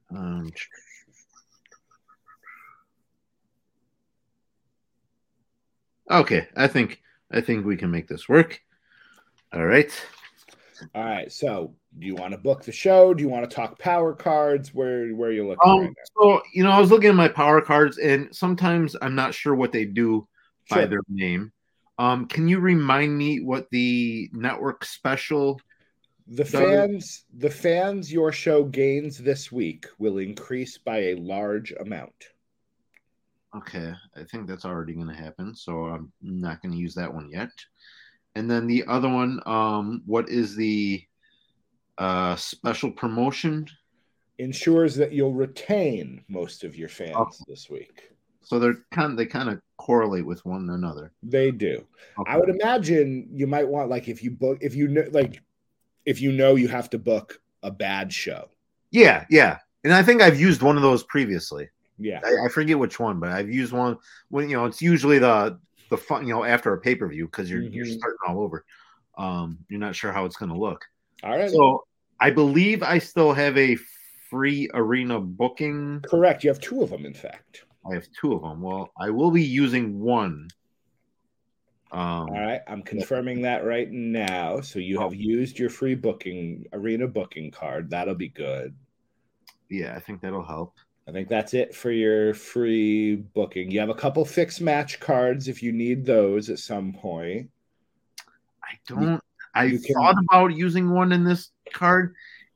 um 0.10 0.50
Okay, 6.10 6.48
I 6.56 6.68
think 6.68 7.02
I 7.32 7.42
think 7.42 7.66
we 7.66 7.76
can 7.76 7.92
make 7.92 8.08
this 8.08 8.28
work. 8.30 8.60
All 9.54 9.66
right. 9.66 9.92
All 10.96 11.04
right. 11.04 11.32
So, 11.32 11.76
do 12.00 12.08
you 12.08 12.16
want 12.16 12.32
to 12.32 12.38
book 12.38 12.64
the 12.64 12.72
show? 12.72 13.14
Do 13.14 13.22
you 13.22 13.30
want 13.30 13.48
to 13.48 13.54
talk 13.54 13.78
power 13.78 14.14
cards? 14.14 14.74
Where 14.74 15.10
where 15.10 15.30
are 15.30 15.34
you 15.34 15.48
looking 15.48 15.70
Um, 15.70 15.82
right 15.82 15.94
so 16.20 16.42
you 16.54 16.64
know, 16.64 16.72
I 16.72 16.80
was 16.80 16.90
looking 16.90 17.10
at 17.10 17.16
my 17.16 17.28
power 17.28 17.62
cards, 17.62 17.98
and 17.98 18.34
sometimes 18.34 18.96
I'm 19.02 19.14
not 19.14 19.34
sure 19.34 19.54
what 19.54 19.72
they 19.72 19.86
do 19.86 20.28
now? 20.72 20.78
by 20.78 20.86
their 20.86 21.02
name. 21.10 21.52
Um, 22.00 22.28
can 22.28 22.48
you 22.48 22.60
remind 22.60 23.18
me 23.18 23.42
what 23.42 23.68
the 23.72 24.30
network 24.32 24.86
special? 24.86 25.60
The 26.32 26.46
fans, 26.46 27.26
the 27.36 27.50
fans 27.50 28.14
your 28.14 28.32
show 28.32 28.64
gains 28.64 29.18
this 29.18 29.52
week 29.52 29.88
will 29.98 30.20
increase 30.20 30.78
by 30.78 30.98
a 30.98 31.16
large 31.16 31.74
amount. 31.80 32.14
Okay, 33.56 33.92
I 34.16 34.24
think 34.26 34.48
that's 34.48 34.64
already 34.64 34.94
going 34.94 35.08
to 35.08 35.14
happen, 35.14 35.56
so 35.56 35.86
I'm 35.86 36.12
not 36.22 36.62
going 36.62 36.72
to 36.72 36.78
use 36.78 36.94
that 36.94 37.12
one 37.12 37.32
yet. 37.32 37.50
And 38.36 38.50
then 38.50 38.68
the 38.68 38.86
other 38.88 39.10
one, 39.10 39.42
um, 39.48 40.04
what 40.06 40.30
is 40.30 40.56
the 40.56 41.02
uh, 41.98 42.36
special 42.36 42.92
promotion? 42.92 43.66
Ensures 44.38 44.96
that 44.96 45.12
you'll 45.12 45.34
retain 45.34 46.24
most 46.30 46.64
of 46.64 46.76
your 46.76 46.90
fans 46.90 47.16
Okay. 47.16 47.44
this 47.48 47.72
week. 47.72 48.12
So 48.44 48.60
they're 48.60 48.86
kind 48.92 49.12
of 49.12 49.18
they 49.18 49.26
kind 49.26 49.50
of 49.50 49.62
correlate 49.78 50.28
with 50.28 50.46
one 50.46 50.70
another. 50.70 51.12
They 51.24 51.50
do. 51.50 51.88
Okay. 52.20 52.32
I 52.32 52.38
would 52.38 52.50
imagine 52.50 53.30
you 53.34 53.48
might 53.48 53.68
want 53.68 53.90
like 53.90 54.08
if 54.08 54.24
you 54.24 54.30
book 54.30 54.60
if 54.62 54.76
you 54.76 54.88
know 54.88 55.06
like 55.12 55.42
if 56.10 56.20
you 56.20 56.32
know 56.32 56.56
you 56.56 56.68
have 56.68 56.90
to 56.90 56.98
book 56.98 57.40
a 57.62 57.70
bad 57.70 58.12
show. 58.12 58.50
Yeah, 58.90 59.26
yeah. 59.30 59.60
And 59.84 59.94
I 59.94 60.02
think 60.02 60.24
I've 60.24 60.40
used 60.40 60.64
one 60.64 60.76
of 60.76 60.82
those 60.82 61.04
previously. 61.04 61.70
Yeah. 62.00 62.20
I, 62.26 62.46
I 62.46 62.50
forget 62.50 62.80
which 62.80 63.00
one, 63.00 63.20
but 63.20 63.30
I've 63.30 63.52
used 63.52 63.72
one 63.72 63.98
when 64.30 64.50
you 64.50 64.58
know 64.58 64.66
it's 64.66 64.82
usually 64.82 65.20
the 65.20 65.60
the 65.92 65.98
fun 65.98 66.26
you 66.26 66.34
know 66.34 66.44
after 66.44 66.74
a 66.74 66.80
pay 66.80 66.96
per 66.96 67.08
view 67.08 67.26
because 67.28 67.48
you're 67.50 67.62
you're 67.62 67.86
Mhm. 67.86 67.98
starting 67.98 68.18
all 68.28 68.42
over. 68.42 68.66
Um, 69.20 69.60
you're 69.70 69.80
not 69.80 69.96
sure 69.96 70.12
how 70.12 70.26
it's 70.26 70.36
going 70.38 70.52
to 70.52 70.58
look. 70.58 70.84
All 71.24 71.38
right. 71.38 71.52
So 71.52 71.84
I 72.20 72.32
believe 72.32 72.82
I 72.82 72.98
still 72.98 73.34
have 73.34 73.56
a 73.58 73.78
free 74.32 74.68
arena 74.74 75.20
booking. 75.20 76.02
Correct. 76.10 76.44
You 76.44 76.50
have 76.50 76.60
two 76.60 76.82
of 76.82 76.90
them, 76.90 77.06
in 77.06 77.14
fact. 77.14 77.66
I 77.90 77.94
have 77.94 78.08
two 78.20 78.34
of 78.34 78.42
them. 78.42 78.62
Well, 78.62 78.92
I 79.00 79.10
will 79.12 79.30
be 79.32 79.44
using 79.44 80.00
one. 80.00 80.48
Um, 81.92 82.02
All 82.02 82.40
right, 82.40 82.62
I'm 82.68 82.84
confirming 82.84 83.42
that 83.42 83.66
right 83.66 83.90
now. 83.92 84.62
So 84.62 84.78
you 84.80 85.00
have 85.00 85.16
used 85.16 85.58
your 85.58 85.70
free 85.72 85.96
booking 85.96 86.66
arena 86.72 87.08
booking 87.08 87.50
card. 87.50 87.90
That'll 87.90 88.14
be 88.16 88.30
good. 88.30 88.76
Yeah, 89.70 89.96
I 89.96 90.00
think 90.00 90.22
that'll 90.22 90.44
help. 90.44 90.76
I 91.08 91.12
think 91.12 91.28
that's 91.28 91.56
it 91.56 91.74
for 91.74 91.92
your 91.92 92.36
free 92.36 93.16
booking. 93.16 93.72
You 93.72 93.80
have 93.80 93.90
a 93.90 93.96
couple 93.96 94.24
fixed 94.24 94.62
match 94.62 95.00
cards 95.00 95.48
if 95.48 95.64
you 95.64 95.72
need 95.72 96.06
those 96.06 96.52
at 96.52 96.60
some 96.60 96.94
point. 96.94 97.50
I 98.64 98.78
don't. 98.88 99.20
I 99.56 99.64
you 99.66 99.80
can- 99.80 99.96
thought 99.96 100.16
about 100.30 100.54
using 100.56 100.92
one 100.92 101.12
in 101.12 101.24
this 101.24 101.50
card, 101.74 102.14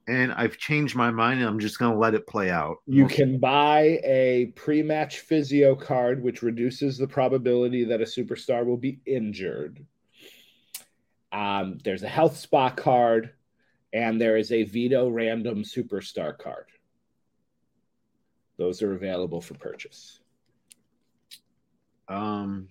and 0.07 0.33
I've 0.33 0.57
changed 0.57 0.95
my 0.95 1.11
mind, 1.11 1.39
and 1.39 1.47
I'm 1.47 1.59
just 1.59 1.79
going 1.79 1.93
to 1.93 1.97
let 1.97 2.13
it 2.13 2.27
play 2.27 2.49
out. 2.49 2.77
You 2.85 3.07
can 3.07 3.39
buy 3.39 3.99
a 4.03 4.51
pre-match 4.55 5.19
physio 5.19 5.75
card, 5.75 6.21
which 6.21 6.41
reduces 6.41 6.97
the 6.97 7.07
probability 7.07 7.85
that 7.85 8.01
a 8.01 8.05
superstar 8.05 8.65
will 8.65 8.77
be 8.77 8.99
injured. 9.05 9.85
Um, 11.31 11.77
there's 11.83 12.03
a 12.03 12.09
health 12.09 12.37
spa 12.37 12.69
card, 12.69 13.31
and 13.93 14.19
there 14.19 14.37
is 14.37 14.51
a 14.51 14.63
veto 14.63 15.09
random 15.09 15.63
superstar 15.63 16.37
card. 16.37 16.65
Those 18.57 18.81
are 18.81 18.93
available 18.93 19.41
for 19.41 19.55
purchase. 19.55 20.19
Um, 22.07 22.67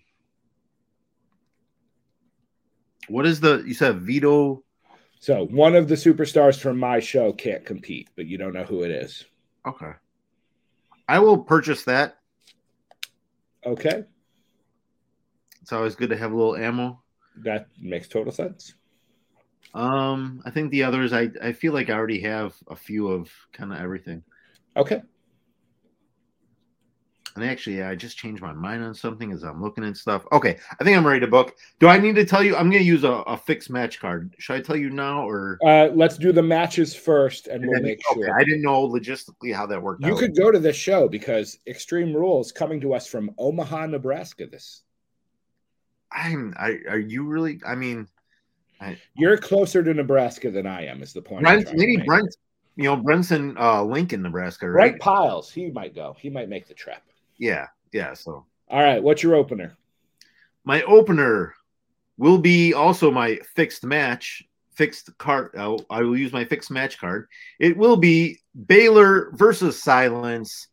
what 3.09 3.27
is 3.27 3.41
the? 3.41 3.65
You 3.67 3.75
said 3.75 4.01
veto. 4.01 4.63
So 5.23 5.47
one 5.47 5.77
of 5.77 5.87
the 5.87 5.95
superstars 5.95 6.59
from 6.59 6.81
my 6.81 6.99
show 6.99 7.33
can't 7.33 7.65
compete, 7.65 8.09
but 8.17 8.27
you 8.27 8.39
don't 8.39 8.53
know 8.53 8.65
who 8.65 8.83
it 8.83 8.91
is. 8.91 9.25
Okay, 9.65 9.93
I 11.09 11.21
will 11.21 11.39
purchase 11.39 11.85
that. 11.85 12.19
Okay, 13.65 14.03
It's 15.61 15.73
always 15.73 15.95
good 15.95 16.11
to 16.11 16.17
have 16.17 16.33
a 16.33 16.37
little 16.37 16.57
ammo. 16.57 17.01
that 17.37 17.69
makes 17.81 18.09
total 18.09 18.33
sense. 18.33 18.75
Um, 19.75 20.43
I 20.45 20.51
think 20.51 20.73
the 20.73 20.83
others, 20.83 21.13
I 21.13 21.31
I 21.41 21.53
feel 21.53 21.73
like 21.73 21.89
I 21.89 21.93
already 21.93 22.21
have 22.23 22.57
a 22.67 22.75
few 22.75 23.07
of 23.07 23.31
kind 23.53 23.73
of 23.73 23.79
everything. 23.79 24.25
Okay, 24.77 25.03
And 27.35 27.45
actually, 27.45 27.83
I 27.83 27.95
just 27.95 28.19
changed 28.19 28.43
my 28.43 28.53
mind 28.53 28.85
on 28.85 28.95
something 28.95 29.33
as 29.33 29.43
I'm 29.43 29.63
looking 29.63 29.85
at 29.85 29.97
stuff. 29.97 30.27
Okay, 30.33 30.59
I 30.79 30.85
think 30.85 30.97
I'm 30.97 31.07
ready 31.07 31.21
to 31.21 31.27
book. 31.27 31.57
Do 31.79 31.89
I 31.89 31.99
need 31.99 32.15
to 32.17 32.27
tell 32.27 32.43
you? 32.43 32.55
I'm 32.57 32.69
going 32.69 32.83
to 32.83 32.87
use 32.89 33.05
a, 33.05 33.13
a 33.13 33.37
fixed 33.37 33.71
match 33.71 34.01
card. 34.01 34.35
Should 34.39 34.57
I 34.57 34.61
tell 34.61 34.77
you 34.77 34.91
now 34.91 35.27
or? 35.27 35.59
uh, 35.67 35.89
let's 35.95 36.19
do 36.19 36.31
the 36.33 36.43
matches 36.43 36.95
first, 36.95 37.47
and 37.47 37.65
we'll 37.67 37.77
Okay, 37.79 37.85
make 37.89 38.01
sure. 38.13 38.39
I 38.39 38.45
didn't 38.45 38.63
know 38.63 38.87
logistically 38.87 39.55
how 39.55 39.67
that 39.67 39.83
worked. 39.83 40.05
You 40.05 40.13
out. 40.13 40.19
could 40.19 40.37
go 40.37 40.51
to 40.51 40.59
this 40.59 40.77
show 40.77 41.09
because 41.09 41.59
Extreme 41.67 42.15
Rules 42.15 42.53
coming 42.53 42.81
to 42.83 42.93
us 42.93 43.07
from 43.07 43.31
Omaha, 43.39 43.87
Nebraska. 43.87 44.47
This 44.47 44.83
I'm. 46.11 46.55
I 46.59 46.79
are 46.89 46.99
you 46.99 47.25
really? 47.25 47.61
I 47.67 47.75
mean, 47.75 48.09
you're 49.15 49.39
closer 49.39 49.83
to 49.83 49.95
Nebraska 49.95 50.51
than 50.51 50.67
I 50.67 50.87
am. 50.87 51.03
Is 51.03 51.13
the 51.13 51.23
point? 51.23 51.45
Brent, 51.45 51.73
maybe. 51.75 51.97
Brent. 52.05 52.29
You 52.77 52.85
know, 52.85 52.97
Brenton, 52.97 53.55
uh, 53.59 53.83
Lincoln, 53.83 54.23
Nebraska, 54.23 54.71
right? 54.71 54.93
Brent 54.93 55.01
Piles. 55.03 55.51
He 55.51 55.71
might 55.71 55.95
go. 55.95 56.17
He 56.19 56.31
might 56.31 56.49
make 56.49 56.67
the 56.69 56.75
trip. 56.75 57.03
Yeah, 57.43 57.67
yeah. 57.93 58.15
So 58.15 58.47
All 58.69 58.83
right. 58.83 59.03
What's 59.03 59.21
your 59.25 59.35
opener? 59.35 59.77
my 60.65 60.83
opener 60.83 61.55
will 62.17 62.39
be 62.39 62.73
also 62.73 63.11
my 63.11 63.37
fixed 63.57 63.85
match, 63.85 64.45
fixed 64.77 65.19
card. 65.19 65.51
I'll, 65.59 65.85
I 65.91 66.03
will 66.03 66.17
use 66.17 66.33
my 66.33 66.45
fixed 66.45 66.71
match 66.71 66.99
card. 67.01 67.27
It 67.59 67.77
will 67.77 67.97
be 67.97 68.39
Balor 68.55 69.33
versus 69.33 69.83
Silence, 69.83 70.69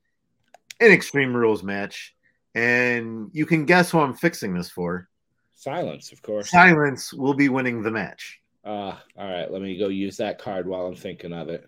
an 0.80 0.92
Extreme 0.92 1.36
Rules 1.36 1.64
match, 1.64 2.14
and 2.54 3.32
you 3.34 3.48
can 3.48 3.66
guess 3.66 3.90
who 3.90 4.00
I'm 4.00 4.14
fixing 4.14 4.54
this 4.54 4.70
for. 4.70 5.10
Silence, 5.56 6.12
of 6.12 6.22
course. 6.22 6.52
Silence 6.52 7.12
will 7.12 7.34
be 7.34 7.50
winning 7.50 7.82
the 7.82 7.90
match. 7.90 8.40
Uh, 8.64 8.94
all 9.18 9.30
right. 9.32 9.52
Let 9.52 9.64
me 9.64 9.76
go 9.76 9.88
use 9.88 10.18
that 10.18 10.38
card 10.38 10.68
while 10.68 10.86
I'm 10.86 10.96
thinking 10.96 11.34
of 11.34 11.50
it. 11.50 11.68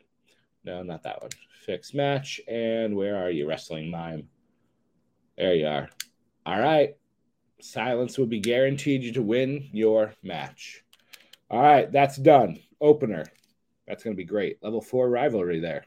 No, 0.64 0.84
not 0.84 1.02
that 1.04 1.24
one. 1.24 1.32
Fixed 1.66 1.96
match. 1.96 2.40
And 2.48 2.96
where 2.96 3.18
are 3.18 3.32
you, 3.32 3.48
Wrestling 3.50 3.90
Mime? 3.90 4.28
There 5.38 5.54
you 5.54 5.68
are. 5.68 5.90
All 6.46 6.60
right. 6.60 6.96
Silence 7.62 8.18
will 8.18 8.26
be 8.26 8.40
guaranteed 8.40 9.04
you 9.04 9.14
to 9.14 9.22
win 9.22 9.70
your 9.72 10.14
match. 10.24 10.84
All 11.50 11.62
right. 11.62 11.92
That's 11.92 12.18
done. 12.18 12.60
Opener. 12.80 13.26
That's 13.88 14.04
going 14.04 14.16
to 14.16 14.18
be 14.18 14.26
great. 14.26 14.58
Level 14.64 14.82
four 14.82 15.10
rivalry 15.10 15.60
there. 15.60 15.86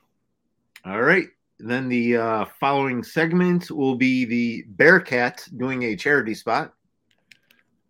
All 0.85 1.03
right. 1.03 1.29
Then 1.59 1.89
the 1.89 2.17
uh, 2.17 2.45
following 2.61 3.03
segment 3.03 3.71
will 3.71 3.95
be 3.95 4.25
the 4.25 4.65
Bearcat 4.69 5.49
doing 5.57 5.85
a 5.85 5.97
charity 5.97 6.35
spot. 6.35 6.73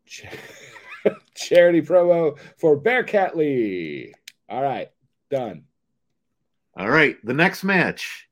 Ch- 0.07 0.27
Charity 1.35 1.83
promo 1.83 2.39
for 2.59 2.77
Bearcat 2.77 3.37
Lee. 3.37 4.13
All 4.49 4.63
right. 4.63 4.91
Done. 5.31 5.65
All 6.77 6.91
right, 6.91 7.17
the 7.25 7.35
next 7.35 7.63
match. 7.63 8.29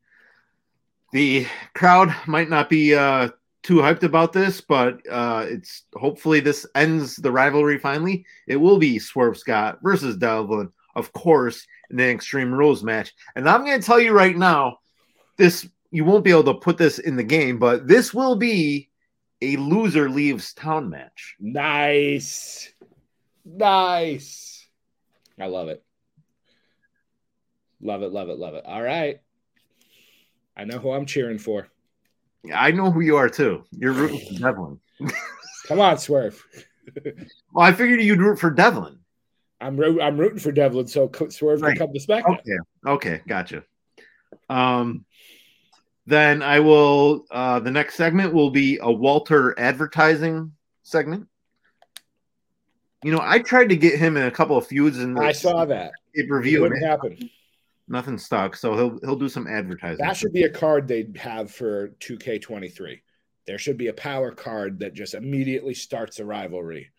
The 1.13 1.47
crowd 1.75 2.15
might 2.27 2.49
not 2.49 2.71
be 2.71 2.95
uh, 2.95 3.29
too 3.63 3.77
hyped 3.77 4.03
about 4.03 4.33
this, 4.33 4.61
but 4.61 5.01
uh, 5.09 5.45
it's 5.47 5.85
hopefully 5.95 6.41
this 6.41 6.67
ends 6.75 7.17
the 7.17 7.31
rivalry 7.31 7.79
finally. 7.79 8.25
It 8.49 8.57
will 8.57 8.79
be 8.79 8.99
Swerve 8.99 9.37
Scott 9.37 9.79
versus 9.83 10.17
Devlin, 10.17 10.73
of 10.97 11.13
course, 11.13 11.67
in 11.91 11.97
the 11.97 12.11
Extreme 12.11 12.53
Rules 12.53 12.83
match. 12.83 13.13
And 13.37 13.49
I'm 13.49 13.65
going 13.65 13.79
to 13.79 13.87
tell 13.87 14.01
you 14.01 14.13
right 14.13 14.37
now, 14.37 14.79
this 15.37 15.69
you 15.91 16.05
won't 16.05 16.25
be 16.25 16.31
able 16.31 16.45
to 16.45 16.55
put 16.55 16.79
this 16.79 16.99
in 16.99 17.17
the 17.17 17.23
game, 17.25 17.59
but 17.59 17.87
this 17.87 18.15
will 18.15 18.37
be 18.37 18.89
a 19.43 19.57
loser 19.57 20.09
leaves 20.09 20.55
town 20.55 20.89
match. 20.89 21.37
Nice. 21.39 22.73
Nice. 23.45 24.67
I 25.39 25.47
love 25.47 25.69
it. 25.69 25.85
Love 27.83 28.03
it, 28.03 28.13
love 28.13 28.31
it, 28.31 28.39
love 28.39 28.55
it. 28.55 28.65
All 28.65 28.81
right. 28.81 29.21
I 30.57 30.65
know 30.65 30.79
who 30.79 30.91
I'm 30.93 31.07
cheering 31.07 31.39
for. 31.39 31.69
I 32.53 32.71
know 32.73 32.91
who 32.91 33.01
you 33.01 33.17
are 33.17 33.29
too. 33.29 33.65
You're 33.71 33.93
rooting 33.93 34.21
for 34.35 34.41
Devlin. 34.41 34.81
Come 35.67 35.81
on, 35.81 35.99
Swerve. 35.99 36.43
Well, 37.55 37.65
I 37.65 37.73
figured 37.73 38.03
you'd 38.03 38.19
root 38.21 38.41
for 38.41 38.51
Devlin. 38.51 38.99
I'm 39.61 39.77
ro- 39.77 40.01
I'm 40.01 40.19
rooting 40.19 40.41
for 40.41 40.51
Devlin, 40.51 40.89
so 40.89 41.07
Co- 41.07 41.29
Swerve 41.29 41.63
Right. 41.63 41.77
can 41.79 41.87
come 41.87 41.95
to 41.95 42.01
SmackDown. 42.01 42.41
Okay. 42.41 42.57
Okay. 42.87 43.21
Gotcha. 43.29 43.63
Um, 44.49 45.05
then 46.07 46.43
I 46.43 46.59
will. 46.59 47.25
Uh, 47.31 47.61
the 47.61 47.71
next 47.71 47.95
segment 47.95 48.35
will 48.35 48.51
be 48.51 48.79
a 48.83 48.91
Walter 48.91 49.55
advertising 49.59 50.53
segment. 50.83 51.29
You 53.05 53.13
know, 53.13 53.21
I 53.23 53.39
tried 53.39 53.69
to 53.69 53.77
get 53.77 53.97
him 53.99 54.17
in 54.17 54.25
a 54.25 54.31
couple 54.33 54.57
of 54.57 54.67
feuds 54.67 54.99
and 54.99 55.17
I 55.19 55.31
saw 55.33 55.65
that. 55.67 55.93
pay 56.17 56.27
per 56.27 56.41
It 56.41 56.45
view. 56.45 56.69
Nothing 57.89 58.19
stuck, 58.19 58.57
so 58.57 58.75
he'll 58.77 58.99
he'll 59.01 59.17
do 59.17 59.29
some 59.29 59.47
advertising. 59.47 60.05
That 60.05 60.17
should 60.17 60.33
be 60.33 60.45
a 60.45 60.51
card 60.51 60.89
they'd 60.89 61.17
have 61.17 61.51
for 61.51 61.89
2K23. 62.01 63.01
There 63.47 63.59
should 63.59 63.77
be 63.77 63.89
a 63.89 63.93
power 63.93 64.31
card 64.31 64.79
that 64.81 64.95
just 64.95 65.15
immediately 65.15 65.75
starts 65.75 66.21
a 66.21 66.25
rivalry 66.25 66.91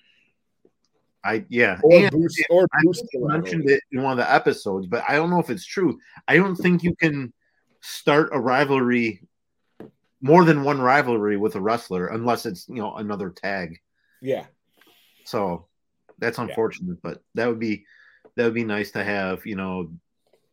I 1.24 1.46
yeah. 1.50 1.80
or 1.84 1.94
And 1.94 2.12
boost 2.12 2.44
or 2.50 2.68
boost 2.84 3.00
think 3.02 3.12
the 3.12 3.20
you 3.20 3.26
rivalry. 3.26 3.42
mentioned 3.42 3.70
it 3.70 3.82
in 3.92 4.02
one 4.04 4.12
of 4.12 4.18
the 4.18 4.32
episodes, 4.32 4.88
but 4.88 5.04
I 5.08 5.16
don't 5.16 5.30
know 5.30 5.40
if 5.40 5.50
it's 5.50 5.66
true. 5.66 5.98
I 6.28 6.36
don't 6.36 6.56
think 6.56 6.84
you 6.84 6.96
can 6.96 7.34
start 7.82 8.30
a 8.34 8.40
rivalry 8.40 9.22
more 10.22 10.46
than 10.46 10.64
one 10.64 10.82
rivalry 10.82 11.38
with 11.38 11.56
a 11.56 11.62
wrestler 11.62 12.08
unless 12.08 12.46
it's 12.46 12.68
you 12.68 12.76
know 12.76 12.96
another 12.96 13.30
tag. 13.30 13.80
Yeah, 14.22 14.46
So 15.26 15.68
that's 16.18 16.38
unfortunate, 16.38 17.02
but 17.02 17.22
that 17.36 17.48
would 17.48 17.60
be 17.60 17.86
that 18.36 18.46
would 18.46 18.54
be 18.54 18.64
nice 18.64 18.92
to 18.92 19.04
have, 19.04 19.46
you 19.46 19.56
know, 19.56 19.92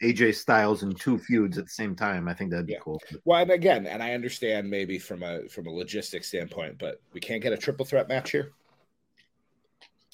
AJ 0.03 0.35
Styles 0.35 0.83
and 0.83 0.99
two 0.99 1.19
feuds 1.19 1.59
at 1.59 1.65
the 1.65 1.71
same 1.71 1.95
time. 1.95 2.27
I 2.29 2.35
think 2.35 2.51
that'd 2.51 2.67
be 2.67 2.73
Yeah. 2.73 2.79
cool. 2.81 3.01
Well, 3.25 3.43
and 3.43 3.51
again, 3.51 3.87
and 3.87 4.03
I 4.03 4.15
understand 4.15 4.69
maybe 4.71 4.99
from 4.99 5.23
a 5.23 5.49
from 5.49 5.67
a 5.67 5.71
logistics 5.71 6.29
standpoint, 6.29 6.79
but 6.79 7.01
we 7.13 7.21
can't 7.21 7.43
get 7.43 7.53
a 7.53 7.57
triple 7.59 7.85
threat 7.85 8.09
match 8.09 8.31
here. 8.31 8.53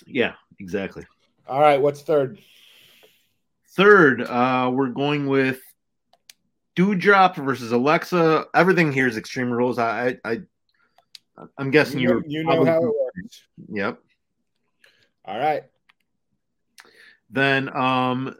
Yeah, 0.07 0.35
exactly. 0.59 1.05
All 1.47 1.61
right, 1.61 1.81
what's 1.81 2.03
third? 2.03 2.39
Third, 3.71 4.23
uh, 4.23 4.71
we're 4.75 4.89
going 4.89 5.27
with 5.27 5.61
Doudrop 6.77 7.37
versus 7.45 7.73
Alexa. 7.73 8.47
Everything 8.55 8.91
here 8.93 9.07
is 9.07 9.17
Extreme 9.17 9.51
Rules. 9.51 9.79
I, 9.79 10.19
I, 10.25 10.31
I 10.33 10.41
I'm 11.59 11.71
guessing 11.71 12.01
You 12.01 12.09
know, 12.09 12.23
you're 12.27 12.27
you 12.27 12.45
know 12.45 12.65
how 12.65 12.79
it 12.79 12.83
works. 12.83 13.47
Yep. 13.69 13.99
All 15.27 15.39
right. 15.39 15.65
Then 17.31 17.75
um 17.77 18.37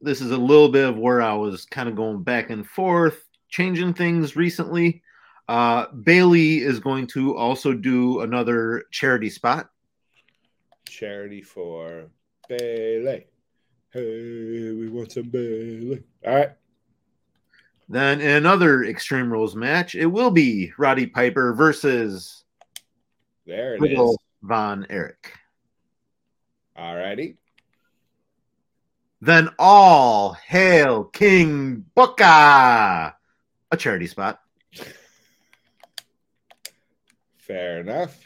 this 0.00 0.20
is 0.20 0.30
a 0.30 0.36
little 0.36 0.68
bit 0.68 0.88
of 0.88 0.96
where 0.96 1.20
I 1.20 1.34
was 1.34 1.64
kind 1.64 1.88
of 1.88 1.96
going 1.96 2.22
back 2.22 2.50
and 2.50 2.66
forth, 2.66 3.24
changing 3.48 3.94
things 3.94 4.36
recently. 4.36 5.02
Uh 5.48 5.86
Bayley 5.92 6.58
is 6.58 6.78
going 6.80 7.06
to 7.08 7.36
also 7.36 7.72
do 7.72 8.20
another 8.20 8.84
charity 8.90 9.30
spot. 9.30 9.70
Charity 10.86 11.42
for 11.42 12.10
Bayley. 12.48 13.26
Hey, 13.90 14.72
we 14.72 14.88
want 14.88 15.12
some 15.12 15.30
Bayley. 15.30 16.02
All 16.26 16.34
right. 16.34 16.50
Then 17.88 18.20
in 18.20 18.30
another 18.30 18.84
Extreme 18.84 19.32
Rules 19.32 19.56
match, 19.56 19.94
it 19.94 20.06
will 20.06 20.30
be 20.30 20.72
Roddy 20.76 21.06
Piper 21.06 21.54
versus 21.54 22.44
There 23.46 23.74
it 23.74 23.76
is. 23.76 23.80
Riddle 23.80 24.20
Von 24.42 24.86
Erich. 24.90 25.32
All 26.76 26.94
righty. 26.94 27.38
Then 29.20 29.48
all 29.58 30.32
hail 30.34 31.04
King 31.04 31.84
Booker, 31.94 32.22
a 32.24 33.76
charity 33.76 34.06
spot. 34.06 34.40
Fair 37.36 37.80
enough. 37.80 38.16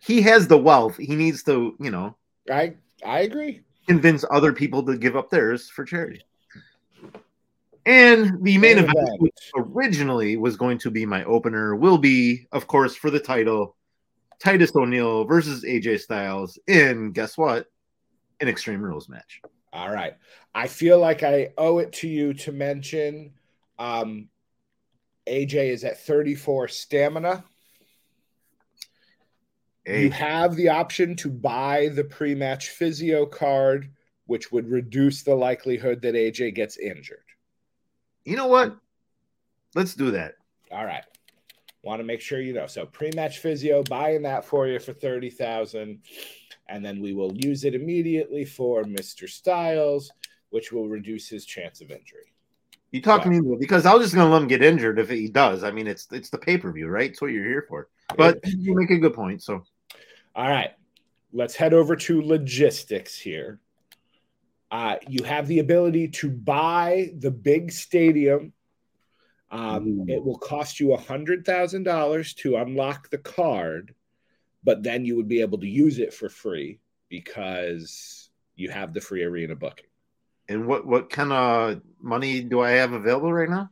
He 0.00 0.22
has 0.22 0.46
the 0.46 0.58
wealth. 0.58 0.96
He 0.98 1.16
needs 1.16 1.42
to, 1.44 1.74
you 1.80 1.90
know, 1.90 2.16
I 2.50 2.74
I 3.04 3.20
agree. 3.20 3.62
convince 3.88 4.24
other 4.30 4.52
people 4.52 4.84
to 4.84 4.96
give 4.96 5.16
up 5.16 5.30
theirs 5.30 5.68
for 5.68 5.84
charity. 5.84 6.20
And 7.86 8.44
the 8.44 8.58
main 8.58 8.60
Main 8.60 8.78
event, 8.78 8.98
event. 8.98 9.20
which 9.20 9.50
originally 9.56 10.36
was 10.36 10.56
going 10.56 10.78
to 10.78 10.90
be 10.90 11.06
my 11.06 11.24
opener, 11.24 11.76
will 11.76 11.98
be, 11.98 12.46
of 12.52 12.66
course, 12.66 12.96
for 12.96 13.10
the 13.10 13.20
title, 13.20 13.76
Titus 14.40 14.74
O'Neil 14.74 15.24
versus 15.24 15.64
AJ 15.64 16.00
Styles 16.00 16.58
in 16.66 17.12
guess 17.12 17.38
what? 17.38 17.66
An 18.40 18.48
Extreme 18.48 18.82
Rules 18.82 19.08
match. 19.08 19.40
All 19.76 19.92
right. 19.92 20.14
I 20.54 20.68
feel 20.68 20.98
like 20.98 21.22
I 21.22 21.50
owe 21.58 21.78
it 21.78 21.92
to 21.94 22.08
you 22.08 22.32
to 22.34 22.52
mention 22.52 23.32
um 23.78 24.28
AJ 25.28 25.70
is 25.70 25.84
at 25.84 26.00
34 26.00 26.68
stamina. 26.68 27.44
You 29.86 30.10
have 30.10 30.56
the 30.56 30.70
option 30.70 31.14
to 31.16 31.28
buy 31.28 31.88
the 31.88 32.02
pre-match 32.04 32.70
physio 32.70 33.24
card, 33.26 33.90
which 34.26 34.50
would 34.50 34.68
reduce 34.68 35.22
the 35.22 35.34
likelihood 35.34 36.02
that 36.02 36.14
AJ 36.14 36.54
gets 36.54 36.76
injured. 36.76 37.22
you 38.24 38.34
know 38.34 38.46
what? 38.48 38.76
Let's 39.74 39.94
do 39.94 40.10
that. 40.12 40.34
All 40.72 40.84
right. 40.84 41.04
Want 41.86 42.00
to 42.00 42.04
make 42.04 42.20
sure 42.20 42.40
you 42.40 42.52
know. 42.52 42.66
So 42.66 42.84
pre-match 42.84 43.38
physio, 43.38 43.84
buying 43.84 44.22
that 44.22 44.44
for 44.44 44.66
you 44.66 44.80
for 44.80 44.92
30,000 44.92 46.00
and 46.68 46.84
then 46.84 47.00
we 47.00 47.12
will 47.12 47.32
use 47.36 47.64
it 47.64 47.76
immediately 47.76 48.44
for 48.44 48.82
Mr. 48.82 49.28
Styles, 49.28 50.10
which 50.50 50.72
will 50.72 50.88
reduce 50.88 51.28
his 51.28 51.44
chance 51.44 51.80
of 51.80 51.92
injury. 51.92 52.32
You 52.90 53.02
talking 53.02 53.30
me 53.30 53.38
into 53.38 53.52
it 53.52 53.60
because 53.60 53.86
I 53.86 53.94
was 53.94 54.02
just 54.02 54.14
gonna 54.16 54.30
let 54.30 54.42
him 54.42 54.48
get 54.48 54.64
injured 54.64 54.98
if 54.98 55.08
he 55.08 55.28
does. 55.28 55.62
I 55.62 55.70
mean, 55.70 55.86
it's 55.86 56.08
it's 56.10 56.30
the 56.30 56.38
pay 56.38 56.58
per 56.58 56.72
view, 56.72 56.88
right? 56.88 57.10
It's 57.10 57.20
what 57.20 57.30
you're 57.30 57.44
here 57.44 57.66
for. 57.68 57.88
But 58.16 58.40
you 58.44 58.74
make 58.74 58.90
a 58.90 58.98
good 58.98 59.14
point. 59.14 59.42
So 59.42 59.62
All 60.34 60.48
right, 60.48 60.70
let's 61.32 61.54
head 61.54 61.74
over 61.74 61.94
to 61.94 62.22
logistics 62.22 63.16
here. 63.16 63.60
Uh, 64.70 64.96
you 65.08 65.24
have 65.24 65.46
the 65.46 65.60
ability 65.60 66.08
to 66.08 66.30
buy 66.30 67.12
the 67.18 67.30
big 67.30 67.70
stadium. 67.70 68.52
Um, 69.50 70.00
Ooh. 70.00 70.04
it 70.08 70.24
will 70.24 70.38
cost 70.38 70.80
you 70.80 70.92
a 70.92 71.00
hundred 71.00 71.44
thousand 71.44 71.84
dollars 71.84 72.34
to 72.34 72.56
unlock 72.56 73.10
the 73.10 73.18
card, 73.18 73.94
but 74.64 74.82
then 74.82 75.04
you 75.04 75.16
would 75.16 75.28
be 75.28 75.40
able 75.40 75.58
to 75.58 75.68
use 75.68 75.98
it 75.98 76.12
for 76.12 76.28
free 76.28 76.80
because 77.08 78.30
you 78.56 78.70
have 78.70 78.92
the 78.92 79.00
free 79.00 79.22
arena 79.22 79.54
booking. 79.54 79.86
and 80.48 80.66
what 80.66 80.86
what 80.86 81.10
kind 81.10 81.32
of 81.32 81.80
money 82.00 82.40
do 82.40 82.60
I 82.60 82.70
have 82.70 82.92
available 82.92 83.32
right 83.32 83.48
now? 83.50 83.70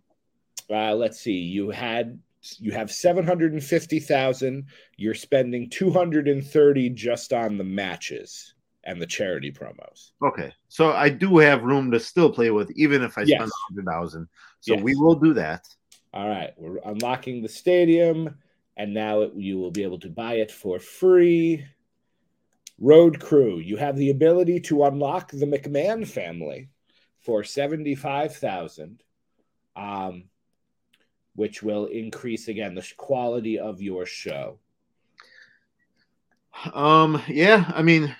Uh, 0.70 0.94
let's 0.94 1.20
see. 1.20 1.32
You 1.38 1.70
had 1.70 2.18
you 2.58 2.72
have 2.72 2.92
seven 2.92 3.24
hundred 3.26 3.52
and 3.52 3.62
fifty 3.64 3.98
thousand. 4.00 4.66
You're 4.96 5.14
spending 5.14 5.70
two 5.70 5.90
hundred 5.90 6.28
and 6.28 6.46
thirty 6.46 6.88
just 6.90 7.32
on 7.32 7.58
the 7.58 7.64
matches 7.64 8.54
and 8.84 9.00
the 9.00 9.06
charity 9.06 9.50
promos. 9.50 10.10
Okay, 10.22 10.52
so 10.68 10.92
I 10.92 11.08
do 11.08 11.38
have 11.38 11.62
room 11.62 11.90
to 11.90 11.98
still 12.00 12.30
play 12.30 12.50
with, 12.50 12.70
even 12.76 13.02
if 13.02 13.16
I 13.18 13.22
Yes. 13.22 13.38
spend 13.38 13.50
a 13.50 13.64
hundred 13.72 13.86
thousand. 13.90 14.28
So 14.64 14.74
Yes. 14.76 14.82
we 14.82 14.94
will 14.96 15.14
do 15.16 15.34
that. 15.34 15.66
All 16.14 16.26
right, 16.26 16.52
we're 16.56 16.78
unlocking 16.86 17.42
the 17.42 17.50
stadium, 17.50 18.34
and 18.78 18.94
now 18.94 19.20
it, 19.20 19.34
you 19.34 19.58
will 19.58 19.70
be 19.70 19.82
able 19.82 19.98
to 20.00 20.08
buy 20.08 20.34
it 20.36 20.50
for 20.50 20.78
free. 20.78 21.66
Road 22.78 23.20
Crew, 23.20 23.58
you 23.58 23.76
have 23.76 23.96
the 23.98 24.08
ability 24.08 24.60
to 24.60 24.84
unlock 24.84 25.30
the 25.32 25.44
McMahon 25.44 26.06
family 26.06 26.70
for 27.20 27.44
seventy-five 27.44 28.34
thousand, 28.36 29.02
um, 29.76 30.24
which 31.34 31.62
will 31.62 31.84
increase 31.86 32.48
again 32.48 32.74
the 32.74 32.90
quality 32.96 33.58
of 33.58 33.82
your 33.82 34.06
show. 34.06 34.58
Um, 36.72 37.20
yeah, 37.28 37.70
I 37.74 37.82
mean, 37.82 38.16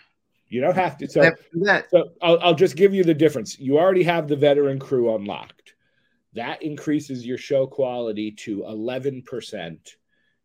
You 0.48 0.60
don't 0.60 0.74
have 0.76 0.98
to. 0.98 1.08
So, 1.08 1.22
have 1.22 1.38
to 1.38 1.44
do 1.54 1.64
that. 1.64 1.88
so 1.90 2.10
I'll, 2.20 2.38
I'll 2.42 2.54
just 2.54 2.76
give 2.76 2.92
you 2.92 3.02
the 3.02 3.14
difference. 3.14 3.58
You 3.58 3.78
already 3.78 4.02
have 4.02 4.28
the 4.28 4.36
veteran 4.36 4.78
crew 4.78 5.14
unlocked. 5.14 5.63
That 6.34 6.62
increases 6.62 7.24
your 7.24 7.38
show 7.38 7.66
quality 7.66 8.32
to 8.32 8.62
11%. 8.62 9.78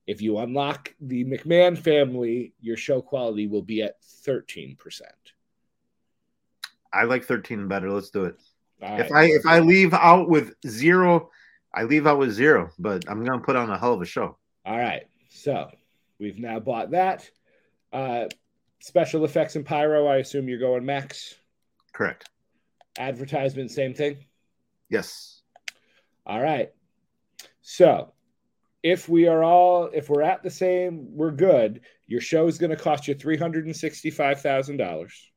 If 0.08 0.22
you 0.22 0.38
unlock 0.40 0.94
the 1.00 1.24
McMahon 1.26 1.78
family, 1.78 2.54
your 2.60 2.78
show 2.78 3.02
quality 3.02 3.48
will 3.48 3.62
be 3.62 3.82
at 3.82 4.02
13%. 4.02 4.78
I 6.92 7.04
like 7.04 7.24
thirteen 7.24 7.68
better. 7.68 7.92
Let's 7.92 8.10
do 8.10 8.26
it. 8.26 8.36
All 8.82 9.00
If 9.00 9.12
right. 9.12 9.32
I 9.32 9.36
if 9.36 9.46
I 9.46 9.60
leave 9.60 9.94
out 9.94 10.28
with 10.28 10.56
zero, 10.66 11.30
I 11.72 11.84
leave 11.84 12.08
out 12.08 12.18
with 12.18 12.32
zero. 12.32 12.72
But 12.80 13.06
I'm 13.08 13.24
gonna 13.24 13.42
put 13.44 13.56
on 13.56 13.70
a 13.70 13.78
hell 13.78 13.94
of 13.94 14.02
a 14.02 14.06
show. 14.06 14.38
All 14.66 14.78
right. 14.78 15.04
So 15.30 15.70
we've 16.20 16.40
now 16.40 16.60
bought 16.60 16.92
that. 16.92 17.30
Uh, 17.94 18.26
special 18.80 19.24
effects 19.26 19.56
and 19.56 19.66
pyro, 19.66 20.08
I 20.08 20.18
assume 20.18 20.50
you're 20.50 20.60
going 20.60 20.86
max. 20.86 21.36
Correct. 21.94 22.28
Advertisement, 22.98 23.72
same 23.72 23.94
thing. 23.94 24.26
Yes. 24.90 25.39
All 26.30 26.40
right. 26.40 26.72
So 27.62 28.14
if 28.84 29.10
we 29.10 29.28
are 29.28 29.44
all 29.44 29.90
if 29.92 30.10
we're 30.10 30.22
at 30.22 30.44
the 30.44 30.52
same, 30.52 31.08
we're 31.10 31.32
good. 31.32 31.82
Your 32.06 32.22
show 32.22 32.46
is 32.48 32.60
going 32.60 32.70
to 32.70 32.76
cost 32.76 33.08
you 33.08 33.16
three 33.16 33.36
hundred 33.36 33.66
and 33.66 33.76
sixty-five 33.76 34.40
thousand 34.40 34.78
dollars, 34.78 35.32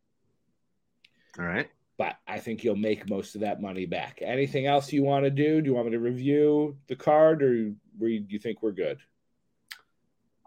All 1.39 1.47
right. 1.47 1.67
but 1.97 2.17
I 2.29 2.41
think 2.41 2.63
you'll 2.63 2.77
make 2.77 3.09
most 3.09 3.35
of 3.35 3.41
that 3.41 3.63
money 3.63 3.87
back. 3.87 4.19
Anything 4.21 4.67
else 4.67 4.93
you 4.93 5.03
want 5.03 5.25
to 5.25 5.31
do? 5.31 5.63
Do 5.63 5.71
you 5.71 5.75
want 5.75 5.87
me 5.87 5.93
to 5.93 5.99
review 5.99 6.77
the 6.89 6.97
card, 6.97 7.43
or 7.43 7.55
do 7.55 7.77
you 7.99 8.39
think 8.39 8.63
we're 8.63 8.73
good? 8.73 8.99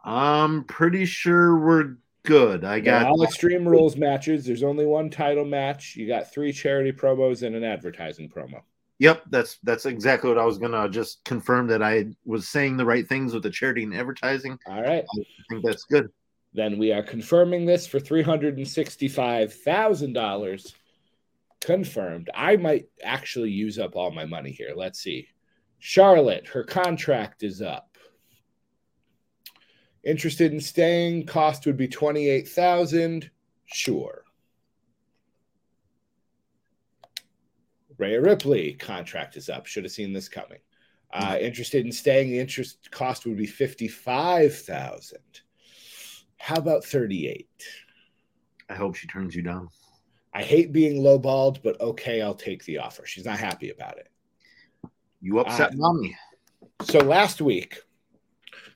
I'm 0.04 0.64
pretty 0.66 1.06
sure 1.06 1.58
we're 1.58 1.96
good. 2.24 2.64
I 2.64 2.82
got 2.82 3.08
all 3.08 3.24
Extreme 3.24 3.68
Rules 3.68 3.98
matches. 3.98 4.46
There's 4.46 4.62
only 4.62 4.86
one 4.86 5.10
title 5.10 5.46
match. 5.46 5.96
You 5.96 6.08
got 6.08 6.32
three 6.32 6.54
charity 6.54 6.92
promos 6.92 7.42
and 7.42 7.56
an 7.56 7.64
advertising 7.64 8.30
promo. 8.30 8.62
Yep, 9.00 9.24
that's 9.30 9.58
that's 9.64 9.86
exactly 9.86 10.30
what 10.30 10.40
I 10.40 10.46
was 10.46 10.58
gonna 10.58 10.90
just 10.90 11.24
confirm 11.26 11.68
that 11.68 11.84
I 11.84 12.08
was 12.24 12.48
saying 12.48 12.78
the 12.78 12.86
right 12.86 13.08
things 13.08 13.34
with 13.34 13.44
the 13.44 13.50
charity 13.50 13.84
and 13.84 13.94
advertising. 13.94 14.58
All 14.68 14.82
right. 14.82 15.04
I 15.04 15.24
think 15.50 15.66
that's 15.66 15.84
good. 15.84 16.10
Then 16.54 16.78
we 16.78 16.94
are 16.94 17.04
confirming 17.04 17.66
this 17.66 17.86
for 17.86 18.00
three 18.00 18.22
hundred 18.22 18.58
and 18.58 18.68
sixty-five 18.68 19.54
thousand 19.54 20.14
dollars. 20.14 20.74
Confirmed. 21.62 22.30
I 22.36 22.58
might 22.58 22.88
actually 23.04 23.50
use 23.50 23.80
up 23.80 23.96
all 23.96 24.12
my 24.12 24.26
money 24.26 24.52
here. 24.52 24.74
Let's 24.76 25.00
see. 25.00 25.28
Charlotte, 25.80 26.48
her 26.48 26.64
contract 26.64 27.44
is 27.44 27.62
up. 27.62 27.98
Interested 30.04 30.54
in 30.54 30.60
staying? 30.60 31.26
Cost 31.26 31.66
would 31.66 31.76
be 31.76 31.88
twenty-eight 31.88 32.48
thousand. 32.48 33.32
Sure. 33.66 34.25
Rhea 37.98 38.22
Ripley 38.22 38.74
contract 38.74 39.38
is 39.38 39.50
up. 39.50 39.66
Should 39.66 39.84
have 39.84 39.94
seen 39.94 40.14
this 40.14 40.30
coming. 40.30 40.60
Uh, 41.14 41.38
interested 41.40 41.86
in 41.86 41.92
staying? 41.92 42.30
The 42.30 42.40
interest 42.40 42.92
cost 42.92 43.26
would 43.26 43.38
be 43.38 43.46
fifty-five 43.46 44.58
thousand. 44.58 45.42
How 46.38 46.56
about 46.56 46.84
thirty-eight? 46.84 47.64
I 48.70 48.74
hope 48.74 48.96
she 48.96 49.08
turns 49.08 49.36
you 49.36 49.42
down. 49.42 49.70
I 50.34 50.44
hate 50.44 50.74
being 50.74 51.02
lowballed, 51.02 51.64
but 51.64 51.80
okay, 51.80 52.22
I'll 52.22 52.36
take 52.36 52.66
the 52.66 52.80
offer. 52.80 53.06
She's 53.06 53.24
not 53.24 53.40
happy 53.40 53.70
about 53.70 53.98
it. 53.98 54.10
You 55.22 55.40
upset 55.40 55.72
Uh, 55.72 55.76
mommy. 55.78 56.18
So 56.82 57.00
last 57.00 57.42
week, 57.42 57.80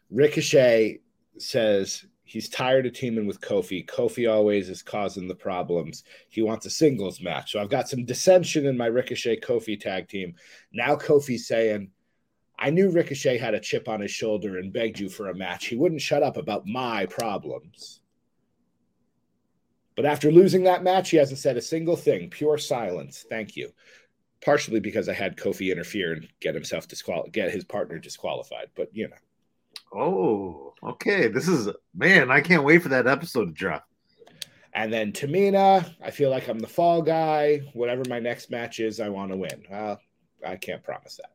Ricochet 0.09 1.01
says 1.37 2.05
he's 2.29 2.47
tired 2.47 2.85
of 2.85 2.93
teaming 2.93 3.25
with 3.25 3.41
Kofi. 3.41 3.85
Kofi 3.87 4.31
always 4.31 4.69
is 4.69 4.83
causing 4.83 5.27
the 5.27 5.33
problems. 5.33 6.03
He 6.29 6.43
wants 6.43 6.67
a 6.67 6.69
singles 6.69 7.21
match. 7.21 7.53
So 7.53 7.59
I've 7.59 7.71
got 7.71 7.89
some 7.89 8.05
dissension 8.05 8.67
in 8.67 8.77
my 8.77 8.85
Ricochet 8.85 9.39
Kofi 9.39 9.79
tag 9.79 10.07
team. 10.07 10.35
Now 10.71 10.95
Kofi's 10.95 11.47
saying, 11.47 11.89
I 12.59 12.69
knew 12.69 12.91
Ricochet 12.91 13.37
had 13.39 13.55
a 13.55 13.59
chip 13.59 13.89
on 13.89 14.01
his 14.01 14.11
shoulder 14.11 14.59
and 14.59 14.71
begged 14.71 14.99
you 14.99 15.09
for 15.09 15.29
a 15.29 15.35
match. 15.35 15.65
He 15.65 15.75
wouldn't 15.75 16.01
shut 16.01 16.21
up 16.21 16.37
about 16.37 16.67
my 16.67 17.07
problems. 17.07 18.01
But 19.95 20.05
after 20.05 20.31
losing 20.31 20.63
that 20.63 20.83
match, 20.83 21.09
he 21.09 21.17
hasn't 21.17 21.39
said 21.39 21.57
a 21.57 21.61
single 21.61 21.95
thing. 21.95 22.29
Pure 22.29 22.59
silence. 22.59 23.25
Thank 23.27 23.55
you. 23.57 23.71
Partially 24.41 24.79
because 24.79 25.09
I 25.09 25.13
had 25.13 25.35
Kofi 25.35 25.71
interfere 25.71 26.13
and 26.13 26.27
get 26.41 26.53
himself 26.53 26.87
disqual 26.87 27.27
get 27.31 27.51
his 27.51 27.65
partner 27.65 27.97
disqualified. 27.97 28.67
But 28.75 28.89
you 28.93 29.09
know. 29.09 29.15
Oh, 29.93 30.73
okay. 30.83 31.27
This 31.27 31.47
is 31.47 31.69
man. 31.95 32.31
I 32.31 32.41
can't 32.41 32.63
wait 32.63 32.83
for 32.83 32.89
that 32.89 33.07
episode 33.07 33.45
to 33.45 33.51
drop. 33.51 33.85
And 34.73 34.93
then 34.93 35.11
Tamina, 35.11 35.95
I 36.01 36.11
feel 36.11 36.29
like 36.29 36.47
I'm 36.47 36.59
the 36.59 36.67
fall 36.67 37.01
guy. 37.01 37.61
Whatever 37.73 38.03
my 38.07 38.19
next 38.19 38.51
match 38.51 38.79
is, 38.79 38.99
I 38.99 39.09
want 39.09 39.31
to 39.31 39.37
win. 39.37 39.63
I 40.45 40.55
can't 40.57 40.83
promise 40.83 41.17
that. 41.17 41.31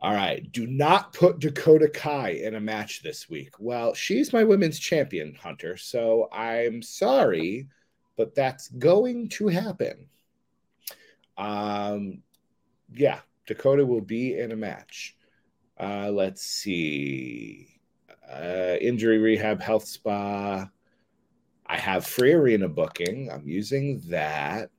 All 0.00 0.12
right. 0.12 0.50
Do 0.52 0.66
not 0.66 1.12
put 1.14 1.38
Dakota 1.38 1.88
Kai 1.88 2.30
in 2.30 2.56
a 2.56 2.60
match 2.60 3.02
this 3.02 3.30
week. 3.30 3.54
Well, 3.58 3.94
she's 3.94 4.32
my 4.32 4.44
women's 4.44 4.78
champion, 4.78 5.34
Hunter. 5.34 5.76
So 5.76 6.28
I'm 6.30 6.82
sorry, 6.82 7.68
but 8.16 8.34
that's 8.34 8.68
going 8.68 9.28
to 9.30 9.48
happen. 9.48 10.08
Um, 11.38 12.22
yeah, 12.92 13.20
Dakota 13.46 13.86
will 13.86 14.02
be 14.02 14.38
in 14.38 14.52
a 14.52 14.56
match. 14.56 15.16
Uh, 15.78 16.10
let's 16.10 16.42
see. 16.42 17.68
Uh, 18.30 18.76
injury 18.80 19.18
rehab, 19.18 19.60
health 19.60 19.84
spa. 19.84 20.68
I 21.66 21.76
have 21.76 22.06
free 22.06 22.32
arena 22.32 22.68
booking. 22.68 23.30
I'm 23.30 23.48
using 23.48 24.00
that. 24.08 24.70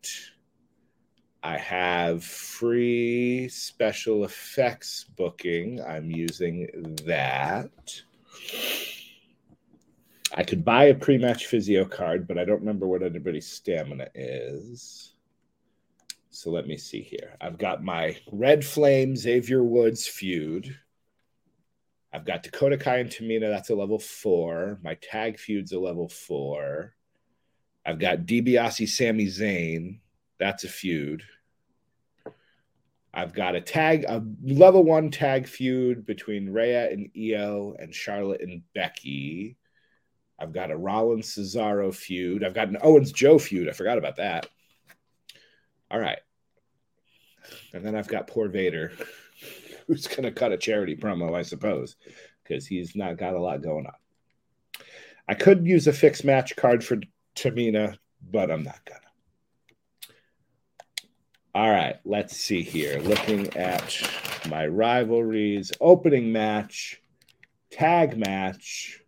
I 1.43 1.57
have 1.57 2.23
free 2.23 3.47
special 3.49 4.23
effects 4.23 5.05
booking. 5.15 5.81
I'm 5.81 6.09
using 6.09 6.95
that. 7.05 7.69
I 10.33 10.43
could 10.43 10.65
buy 10.65 10.85
a 10.85 10.95
pre 10.95 11.17
match 11.17 11.45
physio 11.47 11.85
card, 11.85 12.27
but 12.27 12.37
I 12.37 12.45
don't 12.45 12.59
remember 12.59 12.87
what 12.87 13.03
anybody's 13.03 13.47
stamina 13.47 14.07
is. 14.15 15.13
So 16.29 16.49
let 16.49 16.67
me 16.67 16.77
see 16.77 17.01
here. 17.01 17.37
I've 17.39 17.57
got 17.57 17.83
my 17.83 18.17
Red 18.31 18.65
Flame 18.65 19.15
Xavier 19.15 19.63
Woods 19.63 20.07
feud. 20.07 20.75
I've 22.15 22.23
got 22.23 22.43
Dakota 22.43 22.77
Kai 22.77 22.99
and 22.99 23.09
Tamina. 23.09 23.49
That's 23.49 23.69
a 23.71 23.75
level 23.75 23.99
four. 23.99 24.79
My 24.81 24.93
tag 24.95 25.37
feud's 25.37 25.73
a 25.73 25.79
level 25.79 26.07
four. 26.07 26.95
I've 27.85 27.99
got 27.99 28.19
DiBiase 28.19 28.87
Sami 28.87 29.25
Zayn. 29.25 29.99
That's 30.39 30.63
a 30.63 30.69
feud. 30.69 31.23
I've 33.13 33.33
got 33.33 33.55
a 33.55 33.61
tag, 33.61 34.05
a 34.07 34.23
level 34.41 34.85
one 34.85 35.11
tag 35.11 35.45
feud 35.45 36.05
between 36.05 36.53
Rhea 36.53 36.89
and 36.89 37.09
Io 37.17 37.75
and 37.79 37.93
Charlotte 37.93 38.41
and 38.41 38.61
Becky. 38.73 39.57
I've 40.39 40.53
got 40.53 40.71
a 40.71 40.77
Rollins 40.77 41.35
Cesaro 41.35 41.93
feud. 41.93 42.45
I've 42.45 42.53
got 42.53 42.69
an 42.69 42.77
Owens 42.81 43.11
Joe 43.11 43.37
feud. 43.39 43.67
I 43.67 43.73
forgot 43.73 43.97
about 43.97 44.15
that. 44.17 44.47
All 45.91 45.99
right. 45.99 46.19
And 47.73 47.85
then 47.85 47.93
I've 47.93 48.07
got 48.07 48.27
poor 48.27 48.47
Vader, 48.47 48.93
who's 49.87 50.07
going 50.07 50.23
to 50.23 50.31
cut 50.31 50.51
a 50.51 50.57
charity 50.57 50.95
promo, 50.95 51.35
I 51.35 51.41
suppose, 51.41 51.95
because 52.43 52.65
he's 52.65 52.95
not 52.95 53.17
got 53.17 53.33
a 53.33 53.39
lot 53.39 53.61
going 53.61 53.85
on. 53.85 53.93
I 55.27 55.33
could 55.33 55.65
use 55.65 55.87
a 55.87 55.93
fixed 55.93 56.23
match 56.23 56.55
card 56.55 56.83
for 56.83 56.97
Tamina, 57.35 57.97
but 58.31 58.51
I'm 58.51 58.63
not 58.63 58.85
to. 58.85 58.95
All 61.55 61.71
right, 61.71 61.95
let's 62.03 62.35
see 62.35 62.63
here. 62.63 62.99
Looking 62.99 63.55
at 63.55 63.97
my 64.49 64.67
rivalries, 64.67 65.71
opening 65.79 66.33
match, 66.33 67.01
tag 67.71 68.17
match, 68.17 69.01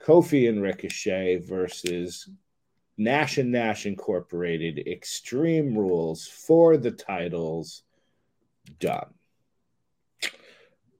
Kofi 0.00 0.48
and 0.48 0.60
Ricochet 0.60 1.36
versus 1.36 2.28
Nash 2.98 3.38
and 3.38 3.52
Nash 3.52 3.86
Incorporated, 3.86 4.84
Extreme 4.88 5.78
Rules 5.78 6.26
for 6.26 6.76
the 6.76 6.90
titles. 6.90 7.84
Done. 8.80 9.14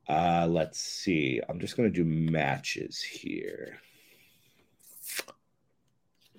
Uh, 0.09 0.47
let's 0.49 0.79
see. 0.81 1.40
I'm 1.49 1.59
just 1.59 1.77
going 1.77 1.92
to 1.92 2.03
do 2.03 2.05
matches 2.05 3.03
here. 3.03 3.79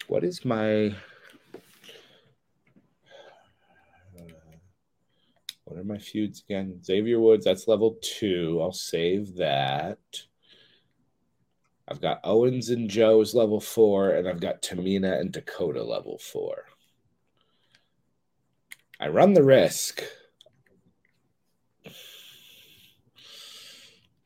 What 0.07 0.23
is 0.23 0.45
my. 0.45 0.95
What 5.65 5.77
are 5.77 5.83
my 5.83 5.97
feuds 5.97 6.43
again? 6.47 6.81
Xavier 6.81 7.19
Woods, 7.19 7.43
that's 7.43 7.67
level 7.67 7.97
two. 8.01 8.59
I'll 8.61 8.71
save 8.71 9.35
that. 9.35 9.99
I've 11.89 11.99
got 11.99 12.21
Owens 12.23 12.69
and 12.69 12.89
Joe's 12.89 13.35
level 13.35 13.59
four, 13.59 14.11
and 14.11 14.29
I've 14.29 14.39
got 14.39 14.61
Tamina 14.61 15.19
and 15.19 15.31
Dakota 15.31 15.83
level 15.83 16.17
four. 16.19 16.65
I 18.99 19.09
run 19.09 19.33
the 19.33 19.43
risk. 19.43 20.03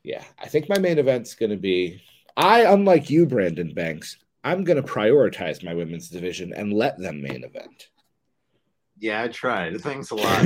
Yeah, 0.03 0.23
I 0.39 0.47
think 0.47 0.67
my 0.69 0.79
main 0.79 0.97
event's 0.97 1.35
going 1.35 1.51
to 1.51 1.57
be. 1.57 2.01
I, 2.35 2.61
unlike 2.61 3.09
you, 3.09 3.25
Brandon 3.25 3.73
Banks, 3.73 4.17
I'm 4.43 4.63
going 4.63 4.81
to 4.81 4.87
prioritize 4.87 5.63
my 5.63 5.73
women's 5.73 6.09
division 6.09 6.53
and 6.53 6.73
let 6.73 6.97
them 6.97 7.21
main 7.21 7.43
event. 7.43 7.89
Yeah, 8.97 9.23
I 9.23 9.27
tried. 9.27 9.79
Thanks 9.81 10.11
a 10.11 10.15
lot. 10.15 10.45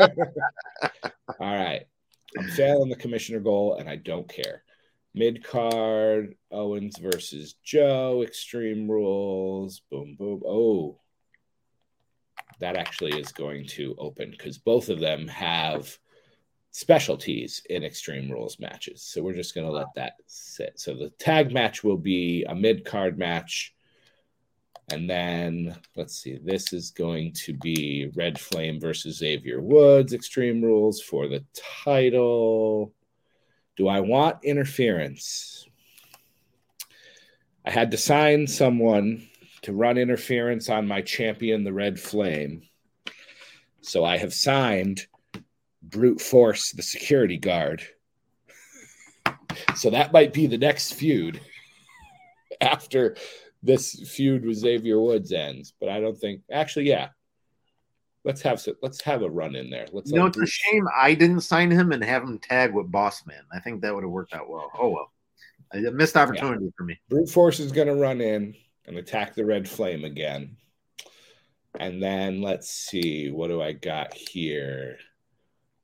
All 1.40 1.54
right. 1.54 1.86
I'm 2.38 2.48
failing 2.48 2.88
the 2.88 2.96
commissioner 2.96 3.40
goal, 3.40 3.76
and 3.76 3.88
I 3.88 3.96
don't 3.96 4.28
care. 4.28 4.62
Mid 5.14 5.44
card, 5.44 6.34
Owens 6.50 6.96
versus 6.98 7.54
Joe, 7.62 8.22
Extreme 8.22 8.90
Rules, 8.90 9.82
boom, 9.90 10.16
boom. 10.18 10.42
Oh, 10.46 10.98
that 12.60 12.76
actually 12.76 13.18
is 13.18 13.32
going 13.32 13.66
to 13.66 13.94
open 13.98 14.30
because 14.30 14.56
both 14.56 14.88
of 14.88 15.00
them 15.00 15.28
have 15.28 15.98
specialties 16.72 17.62
in 17.68 17.84
Extreme 17.84 18.30
Rules 18.30 18.58
matches. 18.58 19.02
So 19.02 19.22
we're 19.22 19.34
just 19.34 19.54
going 19.54 19.66
to 19.66 19.72
let 19.72 19.94
that 19.94 20.14
sit. 20.26 20.80
So 20.80 20.94
the 20.94 21.10
tag 21.10 21.52
match 21.52 21.84
will 21.84 21.98
be 21.98 22.44
a 22.48 22.54
mid 22.54 22.84
card 22.84 23.18
match. 23.18 23.74
And 24.90 25.08
then 25.08 25.76
let's 25.96 26.18
see, 26.18 26.38
this 26.42 26.72
is 26.72 26.90
going 26.90 27.34
to 27.44 27.52
be 27.54 28.10
Red 28.14 28.38
Flame 28.38 28.80
versus 28.80 29.18
Xavier 29.18 29.60
Woods, 29.60 30.12
Extreme 30.12 30.62
Rules 30.62 31.00
for 31.00 31.28
the 31.28 31.44
title. 31.84 32.92
Do 33.76 33.88
I 33.88 34.00
want 34.00 34.42
interference? 34.42 35.66
I 37.64 37.70
had 37.70 37.90
to 37.92 37.96
sign 37.96 38.46
someone 38.46 39.28
to 39.62 39.72
run 39.72 39.98
interference 39.98 40.68
on 40.68 40.88
my 40.88 41.02
champion, 41.02 41.64
the 41.64 41.72
Red 41.72 42.00
Flame. 42.00 42.62
So 43.82 44.04
I 44.04 44.16
have 44.16 44.34
signed 44.34 45.06
Brute 45.92 46.20
Force, 46.20 46.72
the 46.72 46.82
security 46.82 47.38
guard. 47.38 47.82
So 49.76 49.90
that 49.90 50.12
might 50.12 50.32
be 50.32 50.46
the 50.46 50.58
next 50.58 50.94
feud 50.94 51.40
after 52.60 53.16
this 53.62 54.10
feud 54.14 54.44
with 54.44 54.56
Xavier 54.56 55.00
Woods 55.00 55.32
ends. 55.32 55.74
But 55.78 55.90
I 55.90 56.00
don't 56.00 56.16
think, 56.16 56.40
actually, 56.50 56.88
yeah, 56.88 57.08
let's 58.24 58.42
have 58.42 58.64
let's 58.82 59.02
have 59.02 59.22
a 59.22 59.30
run 59.30 59.54
in 59.54 59.70
there. 59.70 59.86
Let's. 59.92 60.10
You 60.10 60.18
know, 60.18 60.26
it's 60.26 60.38
a 60.38 60.46
shame 60.46 60.86
I 60.94 61.14
didn't 61.14 61.40
sign 61.40 61.70
him 61.70 61.92
and 61.92 62.02
have 62.02 62.22
him 62.22 62.38
tag 62.38 62.74
with 62.74 62.90
Boss 62.90 63.24
Man. 63.26 63.42
I 63.52 63.60
think 63.60 63.82
that 63.82 63.94
would 63.94 64.04
have 64.04 64.10
worked 64.10 64.34
out 64.34 64.48
well. 64.48 64.70
Oh 64.78 64.88
well, 64.88 65.12
a 65.72 65.90
missed 65.90 66.16
opportunity 66.16 66.64
yeah. 66.66 66.70
for 66.76 66.84
me. 66.84 66.98
Brute 67.08 67.28
Force 67.28 67.60
is 67.60 67.72
going 67.72 67.88
to 67.88 67.94
run 67.94 68.20
in 68.20 68.54
and 68.86 68.96
attack 68.96 69.34
the 69.34 69.44
Red 69.44 69.68
Flame 69.68 70.04
again, 70.04 70.56
and 71.78 72.02
then 72.02 72.42
let's 72.42 72.70
see 72.70 73.30
what 73.30 73.48
do 73.48 73.62
I 73.62 73.72
got 73.72 74.14
here. 74.14 74.98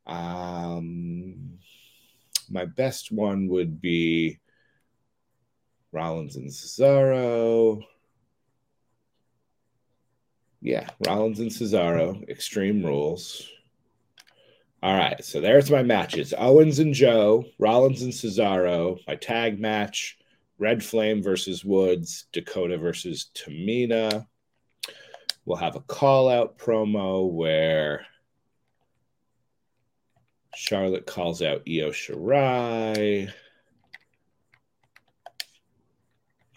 Um, 0.08 1.58
my 2.48 2.64
best 2.64 3.12
one 3.12 3.48
would 3.48 3.80
be 3.80 4.40
Rollins 5.92 6.36
and 6.36 6.50
Cesaro. 6.50 7.82
Yeah, 10.60 10.88
Rollins 11.06 11.38
and 11.40 11.50
Cesaro, 11.50 12.28
Extreme 12.28 12.84
Rules. 12.84 13.48
All 14.82 14.96
right, 14.96 15.24
so 15.24 15.40
there's 15.40 15.70
my 15.70 15.82
matches 15.82 16.32
Owens 16.36 16.78
and 16.78 16.94
Joe, 16.94 17.44
Rollins 17.58 18.02
and 18.02 18.12
Cesaro, 18.12 18.98
my 19.06 19.16
tag 19.16 19.60
match, 19.60 20.18
Red 20.58 20.84
Flame 20.84 21.22
versus 21.22 21.64
Woods, 21.64 22.26
Dakota 22.32 22.78
versus 22.78 23.30
Tamina. 23.34 24.26
We'll 25.44 25.56
have 25.56 25.76
a 25.76 25.80
call 25.80 26.28
out 26.28 26.58
promo 26.58 27.30
where 27.30 28.06
Charlotte 30.60 31.06
calls 31.06 31.40
out 31.40 31.62
Io 31.68 31.90
Shirai. 31.90 33.32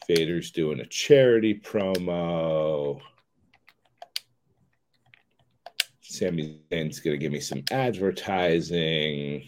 Vader's 0.07 0.49
doing 0.49 0.79
a 0.79 0.87
charity 0.87 1.53
promo. 1.53 2.99
Sami 6.01 6.61
Zayn's 6.71 6.99
going 6.99 7.13
to 7.13 7.19
give 7.19 7.31
me 7.31 7.39
some 7.39 7.63
advertising. 7.69 9.47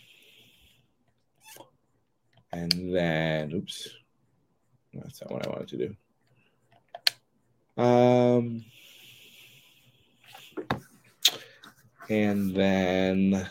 And 2.52 2.96
then, 2.96 3.54
oops, 3.54 3.90
that's 4.94 5.20
not 5.24 5.32
what 5.32 5.48
I 5.48 5.50
wanted 5.50 5.68
to 5.70 5.96
do. 7.76 7.82
Um, 7.82 8.66
and 12.08 12.56
then 12.56 13.50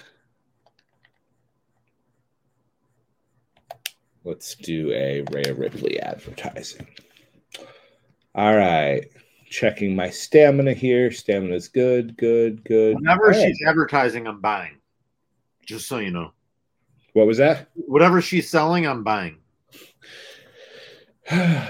let's 4.24 4.54
do 4.56 4.92
a 4.92 5.22
Rhea 5.32 5.54
Ripley 5.54 6.00
advertising. 6.00 6.87
All 8.35 8.56
right 8.56 9.04
checking 9.52 9.94
my 9.94 10.11
stamina 10.11 10.72
here. 10.72 11.12
Stamina's 11.12 11.68
good, 11.68 12.16
good, 12.16 12.64
good. 12.64 12.96
Whenever 12.96 13.32
she's 13.32 13.61
advertising, 13.66 14.26
I'm 14.26 14.40
buying. 14.40 14.78
Just 15.64 15.87
so 15.87 15.98
you 15.98 16.11
know. 16.11 16.32
What 17.12 17.26
was 17.26 17.38
that? 17.38 17.68
Whatever 17.74 18.20
she's 18.20 18.50
selling, 18.50 18.87
I'm 18.87 19.04
buying. 19.04 19.37
oh, 21.30 21.68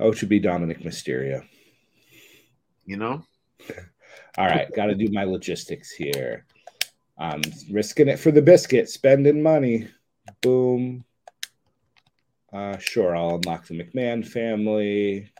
it 0.00 0.16
should 0.16 0.28
be 0.28 0.40
Dominik 0.40 0.84
Mysterio. 0.84 1.44
You 2.86 2.96
know? 2.96 3.24
All 4.38 4.46
right, 4.46 4.72
got 4.74 4.86
to 4.86 4.94
do 4.94 5.08
my 5.10 5.24
logistics 5.24 5.90
here. 5.90 6.46
I'm 7.18 7.42
risking 7.70 8.08
it 8.08 8.18
for 8.18 8.30
the 8.30 8.42
biscuit, 8.42 8.88
spending 8.88 9.42
money. 9.42 9.88
Boom. 10.42 11.04
Uh, 12.56 12.78
sure, 12.78 13.14
I'll 13.14 13.34
unlock 13.34 13.66
the 13.66 13.78
McMahon 13.78 14.26
family. 14.26 15.30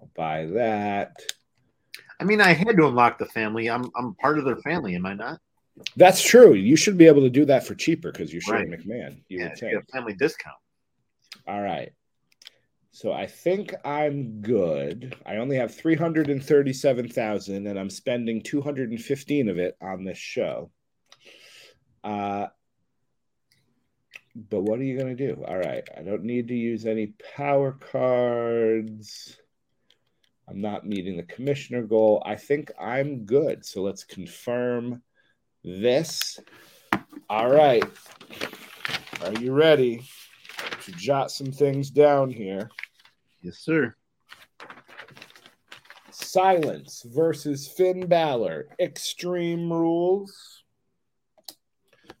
I'll 0.00 0.10
buy 0.16 0.46
that. 0.46 1.14
I 2.20 2.24
mean, 2.24 2.40
I 2.40 2.52
had 2.52 2.76
to 2.76 2.88
unlock 2.88 3.18
the 3.18 3.26
family. 3.26 3.70
I'm 3.70 3.88
I'm 3.96 4.14
part 4.16 4.40
of 4.40 4.44
their 4.44 4.56
family, 4.56 4.96
am 4.96 5.06
I 5.06 5.14
not? 5.14 5.38
That's 5.96 6.20
true. 6.20 6.54
You 6.54 6.74
should 6.74 6.98
be 6.98 7.06
able 7.06 7.22
to 7.22 7.30
do 7.30 7.44
that 7.44 7.64
for 7.64 7.76
cheaper 7.76 8.10
because 8.10 8.32
you're 8.32 8.42
right. 8.48 8.68
McMahon. 8.68 9.22
You 9.28 9.38
yeah, 9.38 9.48
would 9.50 9.58
think. 9.58 9.82
a 9.82 9.92
family 9.92 10.14
discount. 10.14 10.56
All 11.46 11.60
right. 11.60 11.92
So 12.90 13.12
I 13.12 13.26
think 13.26 13.72
I'm 13.84 14.40
good. 14.40 15.14
I 15.24 15.36
only 15.36 15.56
have 15.56 15.74
337,000 15.74 17.66
and 17.66 17.78
I'm 17.78 17.90
spending 17.90 18.42
215 18.42 19.48
of 19.48 19.58
it 19.58 19.76
on 19.80 20.04
this 20.04 20.18
show. 20.18 20.70
Uh 22.02 22.46
but 24.34 24.62
what 24.62 24.80
are 24.80 24.84
you 24.84 24.98
going 24.98 25.16
to 25.16 25.34
do? 25.34 25.44
All 25.46 25.58
right. 25.58 25.86
I 25.96 26.02
don't 26.02 26.24
need 26.24 26.48
to 26.48 26.54
use 26.54 26.86
any 26.86 27.14
power 27.36 27.72
cards. 27.72 29.36
I'm 30.48 30.60
not 30.60 30.86
meeting 30.86 31.16
the 31.16 31.22
commissioner 31.22 31.82
goal. 31.82 32.22
I 32.26 32.36
think 32.36 32.70
I'm 32.78 33.24
good. 33.24 33.64
So 33.64 33.82
let's 33.82 34.04
confirm 34.04 35.02
this. 35.62 36.40
All 37.30 37.50
right. 37.50 37.84
Are 39.22 39.32
you 39.34 39.52
ready 39.52 40.02
to 40.82 40.92
jot 40.92 41.30
some 41.30 41.52
things 41.52 41.90
down 41.90 42.30
here? 42.30 42.68
Yes, 43.40 43.58
sir. 43.58 43.94
Silence 46.10 47.06
versus 47.06 47.68
Finn 47.68 48.06
Balor. 48.06 48.66
Extreme 48.80 49.72
rules. 49.72 50.64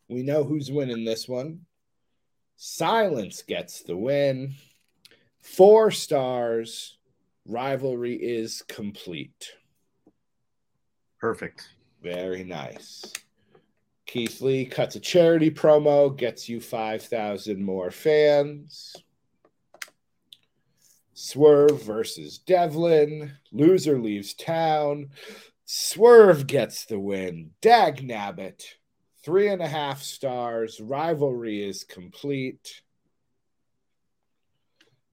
We 0.08 0.22
know 0.22 0.44
who's 0.44 0.70
winning 0.70 1.04
this 1.04 1.28
one. 1.28 1.60
Silence 2.56 3.42
gets 3.42 3.82
the 3.82 3.96
win. 3.96 4.54
Four 5.40 5.90
stars. 5.90 6.96
Rivalry 7.46 8.14
is 8.14 8.62
complete. 8.62 9.52
Perfect. 11.20 11.68
Very 12.02 12.44
nice. 12.44 13.12
Keith 14.06 14.40
Lee 14.40 14.64
cuts 14.64 14.96
a 14.96 15.00
charity 15.00 15.50
promo, 15.50 16.16
gets 16.16 16.48
you 16.48 16.60
5,000 16.60 17.62
more 17.62 17.90
fans. 17.90 18.94
Swerve 21.14 21.82
versus 21.82 22.38
Devlin. 22.38 23.32
Loser 23.52 23.98
leaves 23.98 24.34
town. 24.34 25.10
Swerve 25.64 26.46
gets 26.46 26.84
the 26.84 26.98
win. 26.98 27.50
Dag 27.60 28.06
Nabbit. 28.06 28.64
Three 29.24 29.48
and 29.48 29.62
a 29.62 29.68
half 29.68 30.02
stars. 30.02 30.80
Rivalry 30.80 31.66
is 31.66 31.84
complete. 31.84 32.82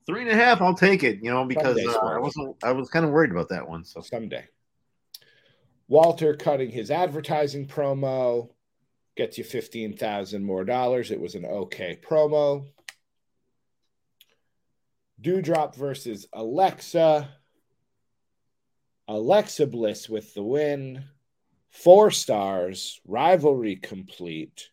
Three 0.05 0.21
and 0.21 0.31
a 0.31 0.35
half, 0.35 0.61
I'll 0.61 0.73
take 0.73 1.03
it. 1.03 1.19
You 1.21 1.31
know, 1.31 1.45
because 1.45 1.77
uh, 1.77 1.99
I 1.99 2.19
wasn't. 2.19 2.57
I 2.63 2.73
was 2.73 2.89
kind 2.89 3.05
of 3.05 3.11
worried 3.11 3.31
about 3.31 3.49
that 3.49 3.69
one. 3.69 3.85
So 3.85 4.01
someday. 4.01 4.45
Walter 5.87 6.35
cutting 6.35 6.71
his 6.71 6.89
advertising 6.89 7.67
promo 7.67 8.49
gets 9.17 9.37
you 9.37 9.43
15,000 9.43 10.43
more 10.43 10.63
dollars. 10.63 11.11
It 11.11 11.19
was 11.19 11.35
an 11.35 11.45
okay 11.45 11.99
promo. 12.01 12.65
Doudrop 15.21 15.75
versus 15.75 16.27
Alexa. 16.33 17.29
Alexa 19.07 19.67
Bliss 19.67 20.09
with 20.09 20.33
the 20.33 20.43
win. 20.43 21.03
Four 21.71 22.11
stars. 22.11 23.01
Rivalry 23.07 23.77
complete. 23.77 24.69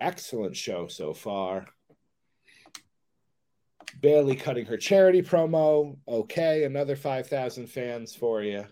Excellent 0.00 0.56
show 0.56 0.86
so 0.88 1.14
far. 1.14 1.66
Bayley 4.00 4.36
cutting 4.36 4.66
her 4.66 4.76
charity 4.76 5.22
promo. 5.22 5.96
Okay, 6.06 6.64
another 6.64 6.96
5,000 6.96 7.66
fans 7.66 8.14
for 8.14 8.42
you. 8.42 8.64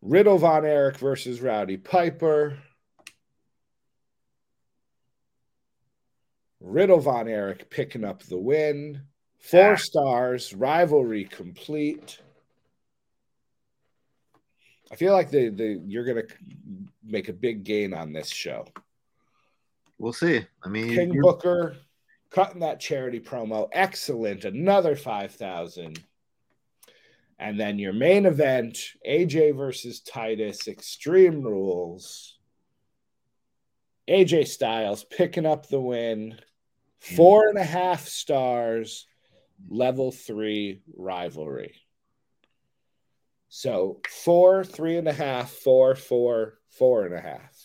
Riddle 0.00 0.38
Von 0.38 0.64
Erich 0.64 0.98
versus 0.98 1.40
Roddy 1.40 1.76
Piper. 1.76 2.58
Riddle 6.60 7.00
Von 7.00 7.28
Erich 7.28 7.68
picking 7.70 8.04
up 8.04 8.22
the 8.22 8.38
win. 8.38 9.02
Four 9.38 9.72
ah. 9.72 9.76
stars, 9.76 10.54
rivalry 10.54 11.24
complete. 11.24 12.20
I 14.90 14.96
feel 14.96 15.12
like 15.12 15.30
the 15.30 15.48
the 15.50 15.82
you're 15.86 16.04
gonna 16.04 16.26
make 17.04 17.28
a 17.28 17.32
big 17.32 17.64
gain 17.64 17.92
on 17.92 18.12
this 18.12 18.28
show. 18.28 18.66
We'll 19.98 20.12
see. 20.12 20.44
I 20.62 20.68
mean, 20.68 20.94
King 20.94 21.12
you're... 21.12 21.22
Booker 21.22 21.76
cutting 22.30 22.60
that 22.60 22.80
charity 22.80 23.20
promo, 23.20 23.68
excellent. 23.72 24.44
Another 24.44 24.96
five 24.96 25.32
thousand. 25.32 26.02
And 27.38 27.60
then 27.60 27.78
your 27.78 27.92
main 27.92 28.24
event, 28.24 28.78
AJ 29.06 29.56
versus 29.56 30.00
Titus, 30.00 30.68
Extreme 30.68 31.42
Rules. 31.42 32.38
AJ 34.08 34.48
Styles 34.48 35.04
picking 35.04 35.44
up 35.44 35.68
the 35.68 35.80
win. 35.80 36.38
Four 36.98 37.48
and 37.48 37.58
a 37.58 37.64
half 37.64 38.06
stars, 38.06 39.06
level 39.68 40.12
three 40.12 40.82
rivalry. 40.96 41.74
So 43.58 44.02
four, 44.06 44.64
three 44.64 44.98
and 44.98 45.08
a 45.08 45.14
half, 45.14 45.50
four, 45.50 45.94
four, 45.94 46.58
four 46.68 47.06
and 47.06 47.14
a 47.14 47.20
half. 47.22 47.56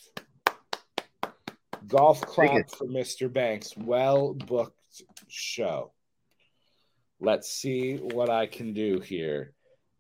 Golf 1.86 2.22
clap 2.22 2.70
for 2.70 2.88
Mr. 2.88 3.32
Banks. 3.32 3.76
Well 3.76 4.34
booked 4.34 4.80
show. 5.28 5.92
Let's 7.20 7.52
see 7.52 7.98
what 7.98 8.30
I 8.30 8.46
can 8.46 8.74
do 8.74 9.02
here. 9.02 9.54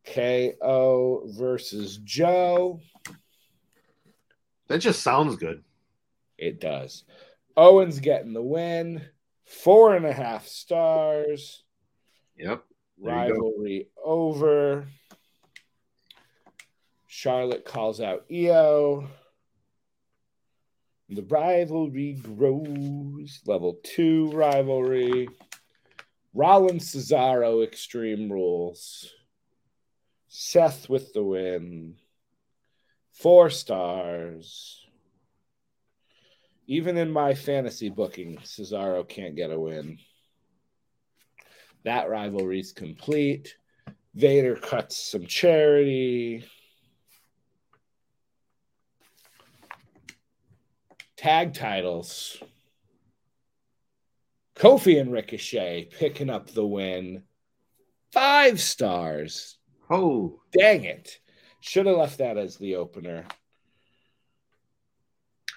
KO 0.06 1.24
versus 1.38 1.98
Joe. 1.98 2.80
That 4.70 4.78
just 4.78 5.04
sounds 5.04 5.36
good. 5.36 5.62
It 6.38 6.62
does. 6.62 7.04
Owens 7.58 8.00
getting 8.00 8.32
the 8.32 8.42
win. 8.42 9.02
Four 9.44 9.98
and 9.98 10.06
a 10.06 10.14
half 10.14 10.48
stars. 10.48 11.66
Yep. 12.38 12.64
Rivalry 12.98 13.90
over. 14.02 14.88
Charlotte 17.14 17.66
calls 17.66 18.00
out 18.00 18.24
Io. 18.32 19.06
The 21.10 21.24
rivalry 21.24 22.14
grows. 22.14 23.42
Level 23.46 23.82
two 23.84 24.32
rivalry. 24.32 25.28
Rollins 26.34 26.96
Cesaro 26.96 27.66
Extreme 27.66 28.32
Rules. 28.32 29.14
Seth 30.30 30.88
with 30.88 31.12
the 31.12 31.22
win. 31.22 31.98
Four 33.12 33.50
stars. 33.50 34.88
Even 36.66 36.96
in 36.96 37.12
my 37.12 37.34
fantasy 37.34 37.90
booking, 37.90 38.38
Cesaro 38.38 39.06
can't 39.06 39.36
get 39.36 39.52
a 39.52 39.60
win. 39.60 39.98
That 41.84 42.10
rivalry's 42.10 42.72
complete. 42.72 43.58
Vader 44.16 44.56
cuts 44.56 44.96
some 45.12 45.26
charity. 45.26 46.46
Tag 51.22 51.54
titles. 51.54 52.42
Kofi 54.56 55.00
and 55.00 55.12
Ricochet 55.12 55.90
picking 55.92 56.32
up 56.32 56.50
the 56.50 56.66
win. 56.66 57.22
Five 58.12 58.60
stars. 58.60 59.60
Oh, 59.88 60.42
dang 60.52 60.84
it. 60.84 61.20
Should 61.60 61.86
have 61.86 61.98
left 61.98 62.18
that 62.18 62.40
as 62.40 62.58
the 62.58 62.78
opener. 62.78 63.26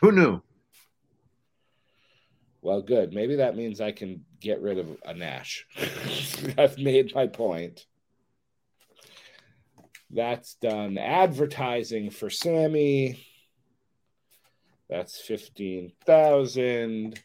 Who 0.03 0.13
knew? 0.13 0.43
Well, 2.61 2.83
good. 2.83 3.15
Maybe 3.15 3.37
that 3.37 3.57
means 3.57 3.81
I 3.81 3.93
can 3.93 4.27
get 4.41 4.61
rid 4.61 4.77
of 4.77 4.95
a 5.07 5.15
Nash. 5.15 5.67
I've 6.59 6.77
made 6.77 7.15
my 7.15 7.27
point. 7.27 7.87
That's 10.11 10.57
done. 10.57 10.99
Advertising 10.99 12.11
for 12.11 12.29
Sami. 12.29 13.25
That's 14.89 15.21
15,000. 15.21 17.21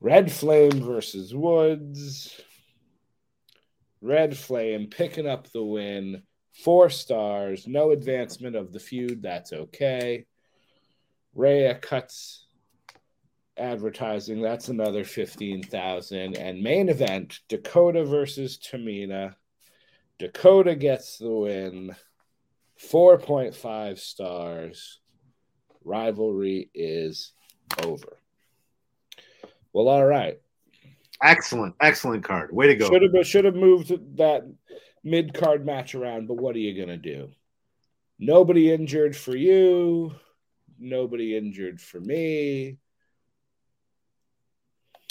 Red 0.00 0.30
Flame 0.30 0.82
versus 0.82 1.34
Woods. 1.34 2.40
Red 4.00 4.36
Flame 4.36 4.88
picking 4.88 5.26
up 5.26 5.50
the 5.50 5.64
win. 5.64 6.22
Four 6.52 6.90
stars. 6.90 7.66
No 7.66 7.90
advancement 7.90 8.56
of 8.56 8.72
the 8.72 8.80
feud. 8.80 9.22
That's 9.22 9.52
okay. 9.52 10.26
Rhea 11.34 11.74
cuts 11.74 12.46
advertising. 13.56 14.40
That's 14.40 14.68
another 14.68 15.04
15,000. 15.04 16.36
And 16.36 16.62
main 16.62 16.88
event 16.88 17.40
Dakota 17.48 18.04
versus 18.04 18.58
Tamina. 18.58 19.34
Dakota 20.18 20.74
gets 20.74 21.18
the 21.18 21.30
win. 21.30 21.96
4.5 22.80 23.98
stars. 23.98 25.00
Rivalry 25.86 26.68
is 26.74 27.32
over. 27.82 28.18
Well, 29.72 29.88
all 29.88 30.04
right. 30.04 30.40
Excellent, 31.22 31.74
excellent 31.80 32.24
card. 32.24 32.52
Way 32.52 32.66
to 32.66 32.76
go. 32.76 32.88
Should 32.88 33.02
have 33.02 33.26
should 33.26 33.44
have 33.44 33.54
moved 33.54 34.16
that 34.16 34.46
mid 35.02 35.32
card 35.32 35.64
match 35.64 35.94
around, 35.94 36.26
but 36.26 36.36
what 36.36 36.56
are 36.56 36.60
you 36.60 36.78
gonna 36.78 36.98
do? 36.98 37.30
Nobody 38.18 38.72
injured 38.72 39.16
for 39.16 39.34
you. 39.34 40.14
Nobody 40.78 41.36
injured 41.36 41.80
for 41.80 42.00
me. 42.00 42.78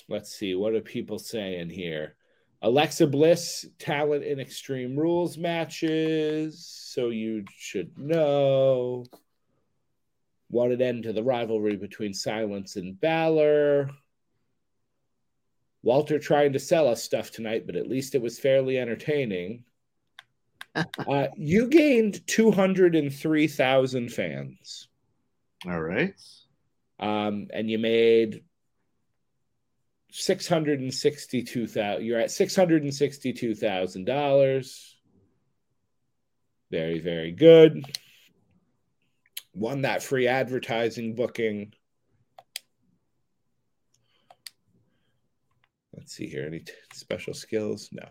Let's 0.08 0.36
see. 0.36 0.54
What 0.54 0.74
are 0.74 0.82
people 0.82 1.18
saying 1.18 1.70
here? 1.70 2.16
Alexa 2.62 3.08
Bliss, 3.08 3.66
talent 3.80 4.24
in 4.24 4.40
Extreme 4.40 4.96
Rules 4.96 5.38
matches. 5.38 6.66
So 6.68 7.10
you 7.10 7.46
should 7.58 7.98
know. 7.98 9.06
What 10.50 10.72
an 10.72 10.82
end 10.82 11.04
to 11.04 11.14
the 11.14 11.24
rivalry 11.24 11.76
between 11.76 12.14
Silence 12.14 12.76
and 12.76 13.00
Balor. 13.00 13.90
Walter 15.84 16.20
trying 16.20 16.54
to 16.54 16.60
sell 16.60 16.88
us 16.88 17.04
stuff 17.04 17.32
tonight, 17.32 17.66
but 17.66 17.76
at 17.76 17.88
least 17.88 18.16
it 18.16 18.22
was 18.22 18.40
fairly 18.40 18.80
entertaining. 18.80 19.64
uh, 20.76 21.28
you 21.38 21.68
gained 21.68 22.26
203,000 22.28 24.10
fans. 24.10 24.88
All 25.68 25.82
right. 25.82 26.14
Um, 27.00 27.48
and 27.54 27.70
you 27.70 27.80
made 27.80 28.44
662,000. 30.12 32.06
You're 32.06 32.20
at 32.20 32.30
$662,000. 32.30 34.92
Very, 36.72 37.00
very 37.00 37.32
good. 37.32 37.86
Won 39.56 39.82
that 39.84 40.04
free 40.04 40.28
advertising 40.28 41.16
booking. 41.16 41.74
Let's 45.96 46.14
see 46.14 46.28
here. 46.28 46.46
Any 46.46 46.60
t- 46.60 46.74
special 46.94 47.34
skills? 47.34 47.90
No. 47.94 48.04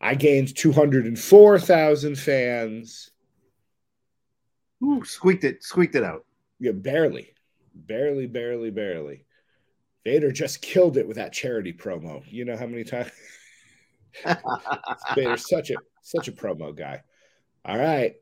I 0.00 0.16
gained 0.16 0.56
204,000 0.56 2.18
fans. 2.18 3.10
Ooh, 4.82 5.04
squeaked 5.04 5.44
it, 5.44 5.62
squeaked 5.62 5.94
it 5.94 6.04
out. 6.04 6.24
Yeah, 6.58 6.72
barely. 6.72 7.34
Barely, 7.74 8.26
barely, 8.26 8.70
barely. 8.70 9.24
Vader 10.04 10.32
just 10.32 10.60
killed 10.60 10.96
it 10.96 11.06
with 11.06 11.16
that 11.16 11.32
charity 11.32 11.72
promo. 11.72 12.22
You 12.26 12.44
know 12.44 12.56
how 12.56 12.66
many 12.66 12.82
times 12.82 13.10
Vader's 15.14 15.48
such 15.48 15.70
a 15.70 15.76
such 16.02 16.28
a 16.28 16.32
promo 16.32 16.76
guy. 16.76 17.02
All 17.64 17.78
right. 17.78 18.16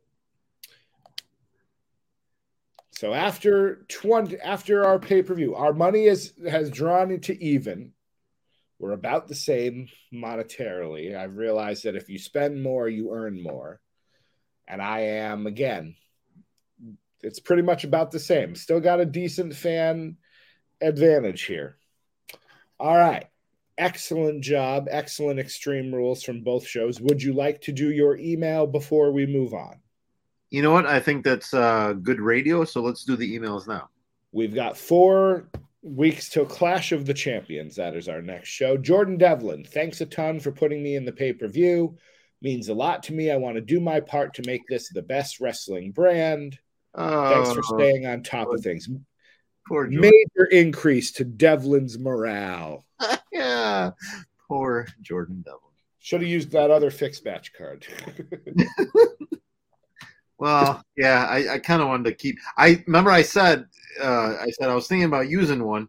So 2.97 3.13
after 3.13 3.85
20 3.89 4.39
after 4.41 4.83
our 4.87 4.99
pay-per-view, 4.99 5.55
our 5.55 5.75
money 5.75 6.07
is 6.07 6.33
has 6.49 6.71
drawn 6.71 7.11
into 7.11 7.35
even. 7.35 7.93
We're 8.79 8.93
about 8.93 9.29
the 9.29 9.35
same 9.35 9.89
monetarily. 10.15 11.15
I've 11.15 11.37
realized 11.37 11.85
that 11.85 11.95
if 11.95 12.09
you 12.09 12.19
spend 12.19 12.63
more, 12.63 12.89
you 12.89 13.13
earn 13.13 13.43
more. 13.43 13.81
And 14.67 14.81
I 14.81 15.01
am, 15.01 15.47
again, 15.47 15.95
it's 17.23 17.39
pretty 17.39 17.63
much 17.63 17.85
about 17.85 18.13
the 18.13 18.19
same. 18.19 18.55
Still 18.55 18.81
got 18.81 19.01
a 19.01 19.07
decent 19.07 19.55
fan 19.55 20.17
advantage 20.81 21.43
here. 21.43 21.77
All 22.81 22.97
right. 22.97 23.27
Excellent 23.77 24.43
job. 24.43 24.89
Excellent 24.91 25.39
extreme 25.39 25.95
rules 25.95 26.23
from 26.23 26.43
both 26.43 26.67
shows. 26.67 26.99
Would 26.99 27.23
you 27.23 27.35
like 27.35 27.61
to 27.63 27.73
do 27.73 27.91
your 27.93 28.17
email 28.17 28.67
before 28.67 29.13
we 29.13 29.27
move 29.27 29.53
on? 29.53 29.81
You 30.51 30.63
know 30.63 30.71
what? 30.73 30.87
I 30.87 31.01
think 31.01 31.25
that's 31.25 31.53
uh, 31.53 31.95
good 31.95 32.21
radio. 32.21 32.65
So 32.65 32.81
let's 32.83 33.05
do 33.05 33.17
the 33.17 33.39
emails 33.39 33.67
now. 33.67 33.89
We've 34.33 34.55
got 34.55 34.77
four 34.77 35.49
weeks 35.83 36.29
till 36.29 36.47
Clash 36.47 36.93
of 36.93 37.07
the 37.07 37.15
Champions. 37.15 37.77
That 37.77 37.97
is 37.97 38.09
our 38.09 38.23
next 38.23 38.49
show. 38.49 38.77
Jordan 38.77 39.17
Devlin, 39.19 39.65
thanks 39.65 40.01
a 40.01 40.07
ton 40.07 40.41
for 40.41 40.53
putting 40.53 40.83
me 40.83 40.97
in 40.97 41.05
the 41.05 41.13
pay 41.13 41.33
per 41.33 41.49
view. 41.49 41.97
Means 42.43 42.69
a 42.69 42.75
lot 42.75 43.03
to 43.05 43.13
me. 43.15 43.31
I 43.31 43.37
want 43.37 43.55
to 43.57 43.61
do 43.63 43.81
my 43.81 44.01
part 44.01 44.35
to 44.35 44.43
make 44.47 44.63
this 44.69 44.89
the 44.91 45.03
best 45.03 45.41
wrestling 45.41 45.91
brand. 45.93 46.59
thanks 46.95 47.53
for 47.53 47.61
Oh, 47.61 47.77
staying 47.79 48.07
on 48.07 48.23
top 48.23 48.53
of 48.53 48.61
things. 48.61 48.89
Poor. 49.67 49.89
Major 49.89 50.45
increase 50.53 51.13
to 51.13 51.25
Devlin's 51.25 51.99
morale. 51.99 52.85
yeah. 53.33 53.91
Poor 54.47 54.87
Jordan 55.01 55.43
Devlin. 55.45 55.61
Should 55.99 56.21
have 56.21 56.31
used 56.31 56.53
that 56.53 56.71
other 56.71 56.91
fixed 56.91 57.25
match 57.25 57.53
card. 57.53 57.85
Well, 60.39 60.83
yeah, 60.97 61.27
I, 61.29 61.55
I 61.55 61.59
kind 61.59 61.81
of 61.81 61.89
wanted 61.89 62.05
to 62.11 62.15
keep. 62.15 62.39
I 62.59 62.83
remember 62.87 63.11
I 63.11 63.23
said, 63.23 63.67
uh, 64.01 64.37
I 64.41 64.49
said 64.59 64.69
I 64.69 64.75
was 64.75 64.87
thinking 64.87 65.07
about 65.07 65.31
using 65.31 65.65
one, 65.65 65.89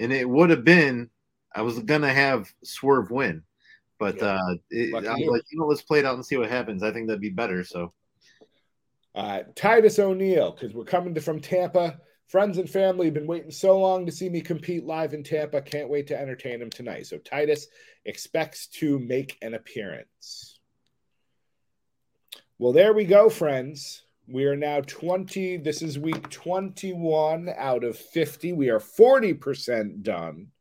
and 0.00 0.12
it 0.12 0.28
would 0.28 0.50
have 0.50 0.64
been 0.64 1.10
I 1.54 1.62
was 1.62 1.78
gonna 1.80 2.12
have 2.12 2.52
Swerve 2.64 3.10
win, 3.10 3.42
but 3.98 4.16
Yeah. 4.16 4.34
uh, 4.34 4.54
it, 4.70 4.94
I 4.94 5.12
was 5.12 5.20
you. 5.20 5.30
like, 5.30 5.42
you 5.50 5.58
know, 5.58 5.66
let's 5.66 5.82
play 5.82 5.98
it 6.00 6.04
out 6.04 6.14
and 6.14 6.24
see 6.24 6.36
what 6.36 6.50
happens. 6.50 6.82
I 6.82 6.92
think 6.92 7.06
that'd 7.06 7.20
be 7.20 7.30
better. 7.30 7.62
So 7.64 7.92
Uh, 9.14 9.42
Titus 9.54 9.98
O'Neil, 9.98 10.50
because 10.52 10.74
we're 10.74 10.84
coming 10.84 11.14
to, 11.14 11.20
from 11.20 11.40
Tampa. 11.40 12.00
Friends 12.26 12.58
and 12.58 12.68
family 12.68 13.06
have 13.06 13.14
been 13.14 13.26
waiting 13.26 13.50
so 13.50 13.78
long 13.78 14.06
to 14.06 14.12
see 14.12 14.28
me 14.28 14.40
compete 14.40 14.84
live 14.84 15.14
in 15.14 15.22
Tampa. 15.22 15.60
Can't 15.60 15.90
wait 15.90 16.06
to 16.08 16.18
entertain 16.18 16.58
them 16.58 16.70
tonight. 16.70 17.06
So 17.06 17.18
Titus 17.18 17.68
expects 18.06 18.66
to 18.68 18.98
make 18.98 19.36
an 19.42 19.54
appearance. 19.54 20.53
Well, 22.56 22.72
there 22.72 22.92
we 22.92 23.04
go, 23.04 23.28
friends. 23.28 24.04
We 24.28 24.44
are 24.44 24.54
now 24.54 24.80
20. 24.82 25.56
This 25.56 25.82
is 25.82 25.98
week 25.98 26.30
21 26.30 27.52
out 27.56 27.82
of 27.82 27.98
50. 27.98 28.52
We 28.52 28.70
are 28.70 28.78
40% 28.78 30.02
done 30.02 30.52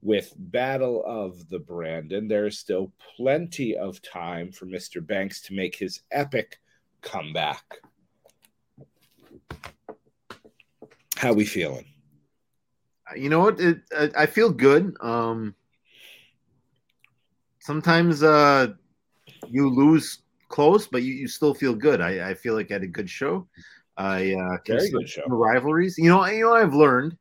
with 0.00 0.32
Battle 0.38 1.04
of 1.04 1.46
the 1.50 1.58
Brands. 1.58 2.14
There 2.28 2.46
is 2.46 2.58
still 2.58 2.94
plenty 3.14 3.76
of 3.76 4.00
time 4.00 4.50
for 4.52 4.64
Mr. 4.64 5.06
Banks 5.06 5.42
to 5.42 5.54
make 5.54 5.76
his 5.76 6.00
epic 6.10 6.60
comeback. 7.02 7.82
How 11.16 11.34
we 11.34 11.44
feeling? 11.44 11.84
you 13.14 13.28
know 13.28 13.40
what? 13.40 13.60
It, 13.60 13.82
I, 13.94 14.10
I 14.20 14.26
feel 14.26 14.50
good. 14.50 14.96
Um, 15.02 15.54
sometimes 17.58 18.22
uh, 18.22 18.68
you 19.46 19.68
lose 19.68 20.22
close, 20.48 20.86
but 20.86 21.02
you, 21.02 21.14
you 21.14 21.28
still 21.28 21.54
feel 21.54 21.74
good. 21.74 22.00
I, 22.00 22.30
I 22.30 22.34
feel 22.34 22.54
like 22.54 22.70
I 22.70 22.74
had 22.74 22.82
a 22.82 22.88
good 22.88 23.08
show. 23.08 23.48
I 23.96 24.34
uh, 24.34 24.56
Very 24.66 24.90
good 24.90 25.08
show. 25.08 25.24
rivalries. 25.26 25.98
You 25.98 26.08
know, 26.08 26.24
you 26.26 26.44
know, 26.44 26.54
I've 26.54 26.74
learned 26.74 27.16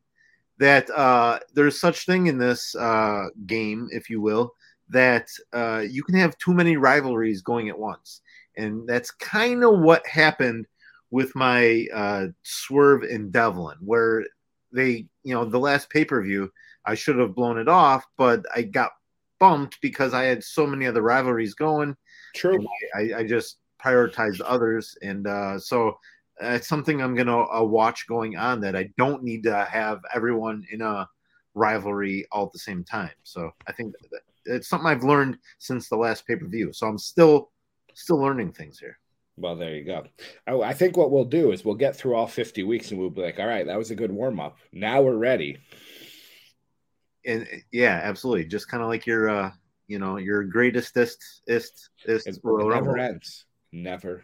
that 0.59 0.89
uh, 0.91 1.39
there's 1.53 1.79
such 1.79 2.05
thing 2.05 2.27
in 2.27 2.37
this 2.37 2.75
uh, 2.75 3.25
game, 3.45 3.87
if 3.91 4.09
you 4.09 4.21
will, 4.21 4.53
that 4.89 5.27
uh, 5.53 5.83
you 5.87 6.03
can 6.03 6.15
have 6.15 6.37
too 6.37 6.53
many 6.53 6.77
rivalries 6.77 7.41
going 7.41 7.69
at 7.69 7.77
once, 7.77 8.21
and 8.55 8.87
that's 8.87 9.11
kind 9.11 9.63
of 9.63 9.79
what 9.79 10.05
happened 10.07 10.65
with 11.09 11.35
my 11.35 11.87
uh, 11.93 12.27
Swerve 12.43 13.03
and 13.03 13.31
Devlin, 13.31 13.77
where 13.81 14.25
they, 14.71 15.07
you 15.23 15.33
know, 15.33 15.45
the 15.45 15.59
last 15.59 15.89
pay 15.89 16.05
per 16.05 16.21
view, 16.21 16.51
I 16.85 16.95
should 16.95 17.17
have 17.17 17.35
blown 17.35 17.57
it 17.57 17.67
off, 17.67 18.05
but 18.17 18.45
I 18.53 18.63
got 18.63 18.91
bumped 19.39 19.79
because 19.81 20.13
I 20.13 20.23
had 20.23 20.43
so 20.43 20.65
many 20.67 20.85
other 20.85 21.01
rivalries 21.01 21.53
going. 21.53 21.95
True. 22.35 22.65
I, 22.95 23.13
I 23.17 23.23
just 23.23 23.57
prioritized 23.83 24.41
others, 24.43 24.97
and 25.01 25.27
uh, 25.27 25.59
so 25.59 25.97
it's 26.39 26.67
something 26.67 27.01
I'm 27.01 27.15
gonna 27.15 27.43
uh, 27.43 27.63
watch 27.63 28.07
going 28.07 28.37
on 28.37 28.61
that 28.61 28.75
I 28.75 28.89
don't 28.97 29.23
need 29.23 29.43
to 29.43 29.65
have 29.65 30.01
everyone 30.13 30.65
in 30.71 30.81
a 30.81 31.07
rivalry 31.53 32.25
all 32.31 32.45
at 32.45 32.51
the 32.51 32.59
same 32.59 32.83
time. 32.83 33.11
So 33.23 33.51
I 33.67 33.71
think 33.71 33.93
that 34.11 34.21
it's 34.45 34.67
something 34.67 34.87
I've 34.87 35.03
learned 35.03 35.37
since 35.59 35.89
the 35.89 35.97
last 35.97 36.25
pay 36.27 36.35
per 36.35 36.47
view. 36.47 36.71
So 36.73 36.87
I'm 36.87 36.97
still 36.97 37.51
still 37.93 38.17
learning 38.17 38.53
things 38.53 38.79
here. 38.79 38.99
Well, 39.37 39.55
there 39.55 39.75
you 39.75 39.83
go. 39.83 40.03
Oh, 40.47 40.61
I 40.63 40.73
think 40.73 40.97
what 40.97 41.11
we'll 41.11 41.25
do 41.25 41.51
is 41.51 41.63
we'll 41.63 41.75
get 41.75 41.95
through 41.95 42.15
all 42.15 42.25
50 42.25 42.63
weeks 42.63 42.89
and 42.89 42.99
we'll 42.99 43.11
be 43.11 43.21
like, 43.21 43.39
all 43.39 43.45
right, 43.45 43.67
that 43.67 43.77
was 43.77 43.91
a 43.91 43.95
good 43.95 44.11
warm 44.11 44.39
up. 44.39 44.57
Now 44.73 45.01
we're 45.03 45.15
ready. 45.15 45.59
And 47.23 47.47
yeah, 47.71 47.99
absolutely, 48.03 48.45
just 48.45 48.67
kind 48.67 48.81
of 48.81 48.89
like 48.89 49.05
your 49.05 49.29
uh, 49.29 49.51
you 49.87 49.99
know 49.99 50.17
your 50.17 50.43
greatest 50.43 50.95
ist 50.97 51.41
ist 51.47 51.89
ist 52.05 52.27
It, 52.27 52.35
it 52.35 52.41
Royal 52.43 52.69
never 52.69 52.91
Rumble. 52.93 53.01
ends. 53.03 53.45
Never 53.71 54.23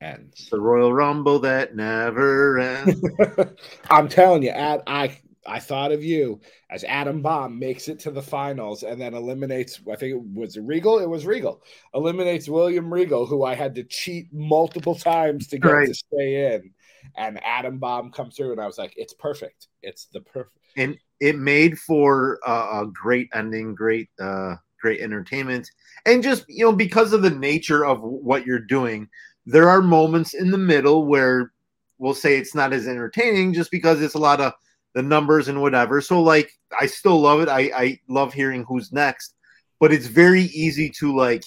ends. 0.00 0.48
The 0.50 0.60
Royal 0.60 0.92
Rumble 0.92 1.38
that 1.40 1.74
never 1.74 2.58
ends. 2.58 3.00
I'm 3.90 4.08
telling 4.08 4.42
you, 4.42 4.50
Ad, 4.50 4.82
I 4.86 5.18
I 5.46 5.60
thought 5.60 5.92
of 5.92 6.02
you 6.02 6.40
as 6.70 6.84
Adam 6.84 7.20
Bomb 7.22 7.58
makes 7.58 7.88
it 7.88 7.98
to 8.00 8.10
the 8.10 8.22
finals 8.22 8.82
and 8.82 9.00
then 9.00 9.14
eliminates. 9.14 9.80
I 9.90 9.96
think 9.96 10.14
it 10.14 10.22
was 10.34 10.56
Regal. 10.58 10.98
It 11.00 11.08
was 11.08 11.26
Regal 11.26 11.62
eliminates 11.92 12.48
William 12.48 12.92
Regal, 12.92 13.26
who 13.26 13.44
I 13.44 13.54
had 13.54 13.74
to 13.74 13.84
cheat 13.84 14.32
multiple 14.32 14.94
times 14.94 15.48
to 15.48 15.58
get 15.58 15.68
Right. 15.70 15.88
to 15.88 15.94
stay 15.94 16.54
in. 16.54 16.72
And 17.16 17.38
Adam 17.44 17.78
Bomb 17.78 18.10
comes 18.12 18.36
through, 18.36 18.52
and 18.52 18.60
I 18.60 18.66
was 18.66 18.78
like, 18.78 18.94
"It's 18.96 19.12
perfect. 19.14 19.68
It's 19.82 20.06
the 20.06 20.20
perfect." 20.22 20.56
and 20.76 20.98
it 21.20 21.36
made 21.38 21.78
for 21.78 22.40
a, 22.44 22.50
a 22.50 22.90
great 22.92 23.28
ending, 23.32 23.74
great 23.76 24.08
uh, 24.18 24.56
great 24.84 25.00
entertainment, 25.00 25.70
and 26.04 26.22
just 26.22 26.44
you 26.46 26.62
know 26.62 26.72
because 26.72 27.14
of 27.14 27.22
the 27.22 27.30
nature 27.30 27.86
of 27.86 28.02
what 28.02 28.44
you're 28.44 28.58
doing, 28.58 29.08
there 29.46 29.70
are 29.70 29.80
moments 29.80 30.34
in 30.34 30.50
the 30.50 30.58
middle 30.58 31.06
where 31.06 31.52
we'll 31.96 32.12
say 32.12 32.36
it's 32.36 32.54
not 32.54 32.74
as 32.74 32.86
entertaining 32.86 33.54
just 33.54 33.70
because 33.70 34.02
it's 34.02 34.12
a 34.12 34.18
lot 34.18 34.42
of 34.42 34.52
the 34.92 35.02
numbers 35.02 35.48
and 35.48 35.62
whatever. 35.62 36.02
So 36.02 36.20
like 36.20 36.52
I 36.78 36.84
still 36.84 37.18
love 37.18 37.40
it. 37.40 37.48
I, 37.48 37.70
I 37.74 38.00
love 38.08 38.34
hearing 38.34 38.62
who's 38.64 38.92
next, 38.92 39.34
but 39.80 39.90
it's 39.90 40.06
very 40.06 40.42
easy 40.42 40.90
to 40.98 41.16
like 41.16 41.44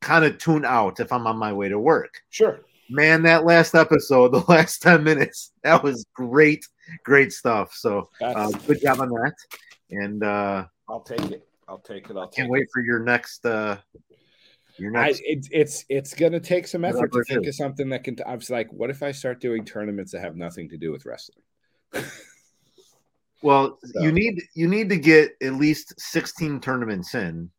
kind 0.00 0.24
of 0.24 0.38
tune 0.38 0.64
out 0.64 0.98
if 0.98 1.12
I'm 1.12 1.28
on 1.28 1.38
my 1.38 1.52
way 1.52 1.68
to 1.68 1.78
work. 1.78 2.14
Sure. 2.30 2.62
Man, 2.90 3.22
that 3.22 3.44
last 3.44 3.76
episode, 3.76 4.28
the 4.32 4.44
last 4.48 4.82
10 4.82 5.04
minutes, 5.04 5.52
that 5.62 5.84
was 5.84 6.04
great, 6.14 6.66
great 7.04 7.32
stuff. 7.32 7.74
So 7.74 8.08
uh, 8.20 8.50
good 8.66 8.80
job 8.82 9.00
on 9.00 9.10
that. 9.10 9.34
And 9.90 10.24
uh 10.24 10.64
I'll 10.88 11.00
take 11.00 11.30
it. 11.30 11.45
I'll 11.68 11.78
take 11.78 12.10
it. 12.10 12.16
I'll 12.16 12.28
can't 12.28 12.50
wait 12.50 12.62
it. 12.62 12.68
for 12.72 12.82
your 12.82 13.00
next 13.00 13.44
uh 13.44 13.76
your 14.78 14.90
next 14.90 15.20
I, 15.20 15.22
it, 15.24 15.48
it's 15.50 15.84
it's 15.88 16.14
gonna 16.14 16.40
take 16.40 16.66
some 16.66 16.84
effort 16.84 17.12
to 17.12 17.24
think 17.24 17.46
of 17.46 17.54
something 17.54 17.88
that 17.90 18.04
can 18.04 18.16
I 18.26 18.34
was 18.34 18.50
like, 18.50 18.72
what 18.72 18.90
if 18.90 19.02
I 19.02 19.12
start 19.12 19.40
doing 19.40 19.64
tournaments 19.64 20.12
that 20.12 20.20
have 20.20 20.36
nothing 20.36 20.68
to 20.70 20.76
do 20.76 20.92
with 20.92 21.06
wrestling? 21.06 21.42
well, 23.42 23.78
so. 23.82 24.02
you 24.02 24.12
need 24.12 24.42
you 24.54 24.68
need 24.68 24.88
to 24.90 24.98
get 24.98 25.32
at 25.42 25.54
least 25.54 25.94
16 25.98 26.60
tournaments 26.60 27.14
in. 27.14 27.50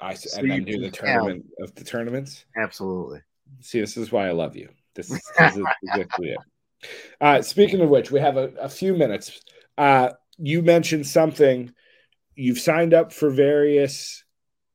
I 0.00 0.14
so 0.14 0.40
and 0.40 0.50
then 0.50 0.64
do 0.64 0.80
the 0.80 0.90
tournament 0.90 1.46
have, 1.60 1.68
of 1.68 1.74
the 1.76 1.84
tournaments. 1.84 2.44
Absolutely. 2.56 3.20
See, 3.60 3.80
this 3.80 3.96
is 3.96 4.10
why 4.10 4.28
I 4.28 4.32
love 4.32 4.56
you. 4.56 4.68
This 4.94 5.10
is, 5.10 5.22
this 5.38 5.56
is 5.56 5.64
exactly 5.84 6.30
it. 6.30 6.38
Uh, 7.20 7.40
speaking 7.42 7.80
of 7.80 7.88
which, 7.88 8.10
we 8.10 8.18
have 8.18 8.36
a, 8.36 8.48
a 8.60 8.68
few 8.68 8.94
minutes. 8.94 9.40
Uh, 9.78 10.10
you 10.38 10.62
mentioned 10.62 11.06
something. 11.06 11.72
You've 12.34 12.58
signed 12.58 12.94
up 12.94 13.12
for 13.12 13.30
various 13.30 14.24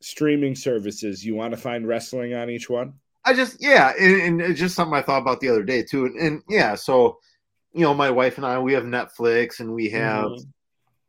streaming 0.02 0.56
services. 0.56 1.26
You 1.26 1.36
want 1.36 1.52
to 1.52 1.58
find 1.58 1.88
wrestling 1.88 2.34
on 2.34 2.50
each 2.50 2.70
one? 2.70 2.94
I 3.26 3.34
just 3.34 3.62
yeah, 3.62 3.94
and, 4.00 4.22
and, 4.22 4.42
it's 4.42 4.60
just 4.60 4.76
something 4.76 4.98
I 4.98 5.02
thought 5.02 5.22
about 5.22 5.42
the 5.42 5.50
other 5.50 5.64
day 5.64 5.84
too. 5.84 6.06
And, 6.06 6.18
and, 6.18 6.44
yeah, 6.48 6.76
so 6.76 7.18
you 7.74 7.82
know, 7.82 7.94
my 7.94 8.10
wife 8.10 8.38
and 8.38 8.46
I 8.46 8.58
we 8.60 8.74
have 8.74 8.84
Netflix 8.84 9.60
and 9.60 9.74
we 9.74 9.90
have 9.90 10.26
mm-hmm. 10.26 10.50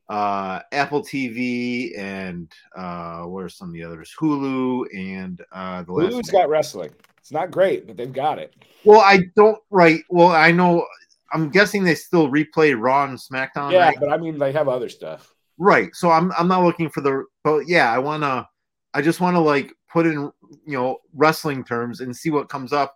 uh 0.08 0.60
Apple 0.72 1.02
TV 1.02 1.96
and 1.96 2.52
uh 2.76 3.22
where's 3.22 3.56
some 3.56 3.68
of 3.68 3.74
the 3.74 3.84
others? 3.84 4.12
Hulu 4.18 4.86
and 4.92 5.40
uh 5.52 5.84
the 5.84 5.92
last 5.92 6.12
Hulu's 6.12 6.32
one. 6.32 6.42
got 6.42 6.48
wrestling. 6.48 6.90
It's 7.18 7.30
not 7.30 7.50
great, 7.52 7.86
but 7.86 7.96
they've 7.96 8.12
got 8.12 8.38
it. 8.38 8.54
Well, 8.84 9.00
I 9.00 9.20
don't 9.36 9.58
right. 9.70 10.02
Well, 10.08 10.28
I 10.28 10.50
know 10.50 10.84
I'm 11.32 11.50
guessing 11.50 11.84
they 11.84 11.94
still 11.94 12.28
replay 12.28 12.74
Raw 12.76 13.04
and 13.04 13.18
SmackDown. 13.18 13.70
Yeah, 13.70 13.88
right? 13.88 13.96
but 14.00 14.10
I 14.10 14.16
mean 14.16 14.38
they 14.38 14.50
have 14.52 14.68
other 14.68 14.88
stuff. 14.88 15.34
Right. 15.58 15.94
So 15.94 16.10
I'm 16.10 16.32
I'm 16.38 16.48
not 16.48 16.64
looking 16.64 16.88
for 16.88 17.00
the 17.00 17.24
but 17.42 17.68
yeah, 17.68 17.92
I 17.92 17.98
wanna 17.98 18.48
I 18.94 19.02
just 19.02 19.20
want 19.20 19.36
to 19.36 19.40
like 19.40 19.72
put 19.90 20.06
in 20.06 20.30
you 20.66 20.78
know 20.78 20.98
wrestling 21.14 21.64
terms 21.64 22.00
and 22.00 22.16
see 22.16 22.30
what 22.30 22.48
comes 22.48 22.72
up. 22.72 22.94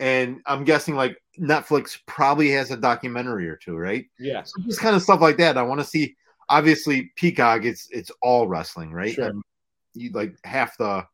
And 0.00 0.40
I'm 0.46 0.64
guessing 0.64 0.94
like 0.94 1.20
Netflix 1.38 1.98
probably 2.06 2.50
has 2.50 2.70
a 2.70 2.76
documentary 2.76 3.48
or 3.48 3.56
two, 3.56 3.76
right? 3.76 4.06
Yeah. 4.18 4.44
So 4.44 4.62
just 4.62 4.80
kind 4.80 4.94
of 4.94 5.02
stuff 5.02 5.20
like 5.20 5.38
that. 5.38 5.58
I 5.58 5.62
want 5.62 5.80
to 5.80 5.86
see. 5.86 6.16
Obviously, 6.50 7.12
Peacock 7.16 7.64
it's 7.64 7.88
it's 7.90 8.10
all 8.22 8.48
wrestling, 8.48 8.92
right? 8.92 9.12
Sure. 9.12 9.32
you 9.94 10.10
like 10.12 10.34
half 10.44 10.78
the 10.78 11.04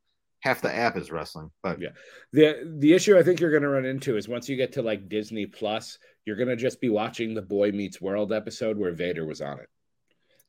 half 0.44 0.60
the 0.60 0.72
app 0.72 0.96
is 0.96 1.10
wrestling. 1.10 1.50
But 1.62 1.80
yeah, 1.80 1.88
the 2.32 2.76
the 2.78 2.92
issue 2.92 3.18
I 3.18 3.22
think 3.22 3.40
you're 3.40 3.50
going 3.50 3.62
to 3.62 3.68
run 3.68 3.86
into 3.86 4.16
is 4.16 4.28
once 4.28 4.48
you 4.48 4.56
get 4.56 4.72
to 4.74 4.82
like 4.82 5.08
Disney 5.08 5.46
Plus, 5.46 5.98
you're 6.24 6.36
going 6.36 6.50
to 6.50 6.56
just 6.56 6.80
be 6.80 6.90
watching 6.90 7.34
the 7.34 7.42
Boy 7.42 7.72
Meets 7.72 8.00
World 8.00 8.32
episode 8.32 8.78
where 8.78 8.92
Vader 8.92 9.26
was 9.26 9.40
on 9.40 9.58
it. 9.58 9.68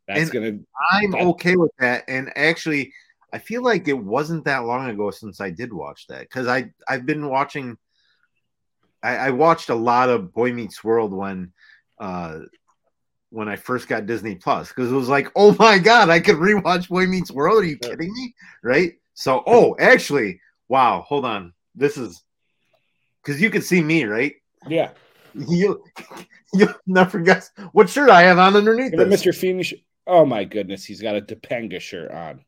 That's 0.07 0.29
going 0.29 0.59
to. 0.59 0.65
I'm 0.91 1.15
okay 1.29 1.55
with 1.55 1.71
that, 1.79 2.03
and 2.07 2.31
actually, 2.35 2.93
I 3.33 3.39
feel 3.39 3.63
like 3.63 3.87
it 3.87 3.97
wasn't 3.97 4.45
that 4.45 4.65
long 4.65 4.89
ago 4.89 5.11
since 5.11 5.41
I 5.41 5.49
did 5.49 5.73
watch 5.73 6.07
that 6.07 6.21
because 6.21 6.47
I 6.47 6.71
I've 6.87 7.05
been 7.05 7.27
watching. 7.27 7.77
I, 9.03 9.17
I, 9.17 9.29
watched 9.31 9.69
a 9.69 9.75
lot 9.75 10.09
of 10.09 10.33
Boy 10.33 10.51
Meets 10.51 10.83
World 10.83 11.13
when, 11.13 11.53
uh, 11.99 12.39
when 13.29 13.47
I 13.47 13.55
first 13.55 13.87
got 13.87 14.07
Disney 14.07 14.33
Plus 14.33 14.69
because 14.69 14.91
it 14.91 14.95
was 14.95 15.09
like, 15.09 15.31
oh 15.35 15.55
my 15.59 15.77
god, 15.77 16.09
I 16.09 16.19
could 16.19 16.37
rewatch 16.37 16.89
Boy 16.89 17.05
Meets 17.05 17.29
World. 17.29 17.63
Are 17.63 17.67
you 17.67 17.77
kidding 17.77 18.11
me? 18.11 18.33
Right? 18.63 18.93
So, 19.13 19.43
oh, 19.45 19.75
actually, 19.79 20.39
wow, 20.69 21.01
hold 21.01 21.23
on, 21.23 21.53
this 21.75 21.97
is 21.97 22.23
because 23.23 23.41
you 23.41 23.49
can 23.49 23.61
see 23.61 23.81
me, 23.81 24.05
right? 24.05 24.33
Yeah. 24.67 24.91
You 25.37 25.83
you 26.53 26.73
never 26.87 27.19
guess 27.19 27.51
what 27.73 27.89
shirt 27.89 28.09
I 28.09 28.21
have 28.21 28.37
on 28.39 28.55
underneath. 28.55 28.93
Mr. 28.93 29.35
Fiend. 29.35 29.65
Oh 30.07 30.25
my 30.25 30.43
goodness, 30.43 30.85
he's 30.85 31.01
got 31.01 31.15
a 31.15 31.21
Topanga 31.21 31.79
shirt 31.79 32.11
on. 32.11 32.45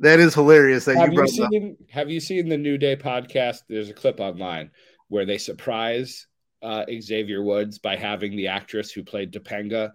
That 0.00 0.18
is 0.18 0.34
hilarious. 0.34 0.84
That 0.84 0.96
have 0.96 1.12
you, 1.12 1.20
you 1.20 1.28
seen? 1.28 1.76
Have 1.90 2.10
you 2.10 2.20
seen 2.20 2.48
the 2.48 2.58
New 2.58 2.76
Day 2.76 2.96
podcast? 2.96 3.60
There's 3.68 3.88
a 3.88 3.94
clip 3.94 4.20
online 4.20 4.70
where 5.08 5.24
they 5.24 5.38
surprise 5.38 6.26
uh, 6.62 6.84
Xavier 7.00 7.42
Woods 7.42 7.78
by 7.78 7.96
having 7.96 8.36
the 8.36 8.48
actress 8.48 8.90
who 8.90 9.04
played 9.04 9.32
Topanga 9.32 9.92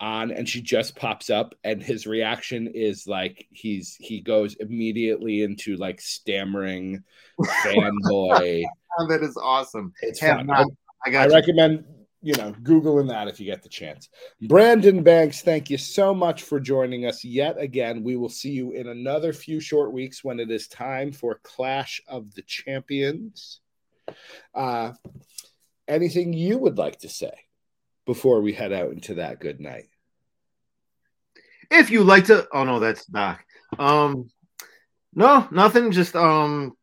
on, 0.00 0.30
and 0.30 0.48
she 0.48 0.62
just 0.62 0.96
pops 0.96 1.30
up, 1.30 1.54
and 1.64 1.82
his 1.82 2.06
reaction 2.06 2.66
is 2.66 3.06
like 3.06 3.46
he's 3.50 3.96
he 4.00 4.20
goes 4.20 4.54
immediately 4.54 5.42
into 5.42 5.76
like 5.76 6.00
stammering 6.00 7.04
fanboy. 7.62 8.64
that 9.08 9.22
is 9.22 9.36
awesome. 9.36 9.92
It's 10.00 10.20
fun. 10.20 10.50
I, 10.50 10.64
I, 11.06 11.14
I 11.14 11.26
recommend 11.26 11.84
you 11.86 12.01
know, 12.34 12.54
Googling 12.62 13.08
that 13.08 13.26
if 13.26 13.40
you 13.40 13.46
get 13.46 13.62
the 13.62 13.68
chance. 13.68 14.08
Brandon 14.40 15.02
Banks, 15.02 15.42
thank 15.42 15.68
you 15.68 15.76
so 15.76 16.14
much 16.14 16.44
for 16.44 16.60
joining 16.60 17.04
us 17.04 17.24
yet 17.24 17.58
again. 17.58 18.04
We 18.04 18.16
will 18.16 18.28
see 18.28 18.50
you 18.50 18.72
in 18.72 18.88
another 18.88 19.32
few 19.32 19.58
short 19.60 19.92
weeks 19.92 20.22
when 20.22 20.38
it 20.38 20.50
is 20.50 20.68
time 20.68 21.12
for 21.12 21.40
Clash 21.42 22.00
of 22.06 22.32
the 22.34 22.42
Champions. 22.42 23.60
Uh, 24.54 24.92
anything 25.88 26.32
you 26.32 26.58
would 26.58 26.78
like 26.78 27.00
to 27.00 27.08
say 27.08 27.32
before 28.06 28.40
we 28.40 28.52
head 28.52 28.72
out 28.72 28.92
into 28.92 29.14
that 29.14 29.40
good 29.40 29.60
night? 29.60 29.88
If 31.70 31.90
you 31.90 32.04
like 32.04 32.26
to, 32.26 32.46
oh 32.52 32.64
no, 32.64 32.78
that's 32.78 33.04
Doc. 33.06 33.44
Um, 33.78 34.30
no, 35.14 35.48
nothing. 35.50 35.90
Just 35.90 36.14
um, 36.14 36.76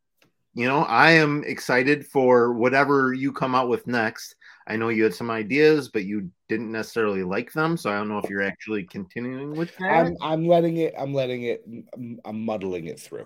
you 0.53 0.67
know, 0.67 0.79
I 0.79 1.11
am 1.11 1.43
excited 1.45 2.05
for 2.07 2.53
whatever 2.53 3.13
you 3.13 3.31
come 3.31 3.55
out 3.55 3.69
with 3.69 3.87
next. 3.87 4.35
I 4.69 4.75
know 4.75 4.89
you 4.89 5.03
had 5.03 5.15
some 5.15 5.31
ideas, 5.31 5.89
but 5.89 6.05
you 6.05 6.29
didn't 6.47 6.71
necessarily 6.71 7.23
like 7.23 7.51
them. 7.51 7.75
So 7.75 7.89
I 7.89 7.97
don't 7.97 8.07
know 8.07 8.19
if 8.19 8.29
you're 8.29 8.43
actually 8.43 8.83
continuing 8.83 9.55
with 9.55 9.75
that. 9.77 9.89
I'm, 9.89 10.15
I'm 10.21 10.47
letting 10.47 10.77
it. 10.77 10.93
I'm 10.97 11.11
letting 11.11 11.43
it. 11.43 11.65
I'm, 11.93 12.19
I'm 12.23 12.45
muddling 12.45 12.85
it 12.85 12.99
through. 12.99 13.25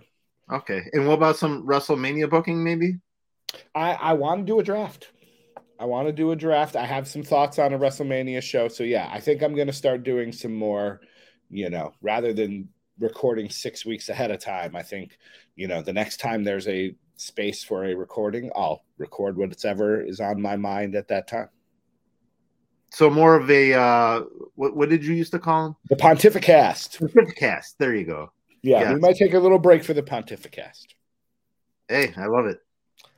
Okay. 0.52 0.82
And 0.94 1.06
what 1.06 1.16
about 1.16 1.36
some 1.36 1.68
WrestleMania 1.68 2.30
booking? 2.30 2.64
Maybe. 2.64 2.96
I 3.76 3.94
I 3.94 4.14
want 4.14 4.40
to 4.40 4.46
do 4.46 4.60
a 4.60 4.64
draft. 4.64 5.12
I 5.78 5.86
want 5.86 6.08
to 6.08 6.14
do 6.14 6.32
a 6.32 6.36
draft. 6.36 6.78
I 6.78 6.86
have 6.86 7.10
some 7.10 7.24
thoughts 7.24 7.60
on 7.60 7.74
a 7.74 7.78
WrestleMania 7.78 8.42
show. 8.42 8.70
So 8.70 8.84
yeah, 8.84 9.10
I 9.12 9.20
think 9.20 9.44
I'm 9.44 9.54
going 9.54 9.68
to 9.68 9.74
start 9.74 10.04
doing 10.04 10.32
some 10.32 10.56
more. 10.56 11.02
You 11.50 11.70
know, 11.70 11.94
rather 12.02 12.34
than 12.34 12.70
recording 13.00 13.50
six 13.50 13.86
weeks 13.86 14.10
ahead 14.10 14.32
of 14.32 14.40
time, 14.40 14.76
I 14.76 14.84
think 14.84 15.18
you 15.56 15.68
know 15.68 15.82
the 15.82 15.94
next 15.94 16.18
time 16.18 16.44
there's 16.44 16.68
a 16.68 16.96
space 17.16 17.64
for 17.64 17.86
a 17.86 17.96
recording, 17.96 18.52
I'll 18.56 18.84
record 18.98 19.38
whatever 19.38 20.02
is 20.02 20.20
on 20.20 20.42
my 20.42 20.56
mind 20.56 20.96
at 20.96 21.08
that 21.10 21.28
time. 21.28 21.50
So 22.92 23.10
more 23.10 23.36
of 23.36 23.50
a 23.50 23.74
uh, 23.74 24.22
what, 24.56 24.76
what 24.76 24.90
did 24.90 25.04
you 25.04 25.16
used 25.16 25.32
to 25.32 25.40
call 25.40 25.64
them? 25.64 25.76
The 25.90 25.96
Pontificast. 25.96 27.00
Pontificast. 27.00 27.76
There 27.80 27.96
you 27.96 28.06
go. 28.06 28.32
Yeah, 28.62 28.82
yes. 28.82 28.94
we 28.94 29.00
might 29.00 29.16
take 29.16 29.34
a 29.34 29.40
little 29.40 29.60
break 29.60 29.84
for 29.84 29.94
the 29.94 30.04
Pontificast. 30.04 30.86
Hey, 31.88 32.14
I 32.16 32.28
love 32.28 32.46
it. 32.46 32.60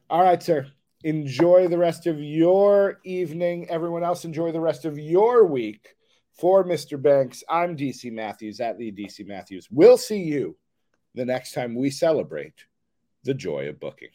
All 0.10 0.24
right, 0.24 0.42
sir. 0.42 0.68
Enjoy 1.04 1.68
the 1.68 1.78
rest 1.78 2.08
of 2.08 2.20
your 2.20 3.00
evening. 3.04 3.70
Everyone 3.70 4.04
else, 4.04 4.26
enjoy 4.26 4.52
the 4.52 4.60
rest 4.60 4.86
of 4.86 4.98
your 4.98 5.46
week. 5.46 5.96
For 6.36 6.66
Mr. 6.66 7.02
Banks, 7.02 7.44
I'm 7.50 7.78
DC 7.78 8.12
Matthews 8.12 8.60
at 8.60 8.78
the 8.78 8.92
DC 8.92 9.26
Matthews. 9.26 9.70
We'll 9.72 9.98
see 9.98 10.22
you 10.22 10.58
the 11.14 11.26
next 11.26 11.54
time 11.54 11.76
we 11.76 11.90
celebrate 11.90 12.66
the 13.24 13.34
joy 13.34 13.70
of 13.70 13.80
booking. 13.80 14.10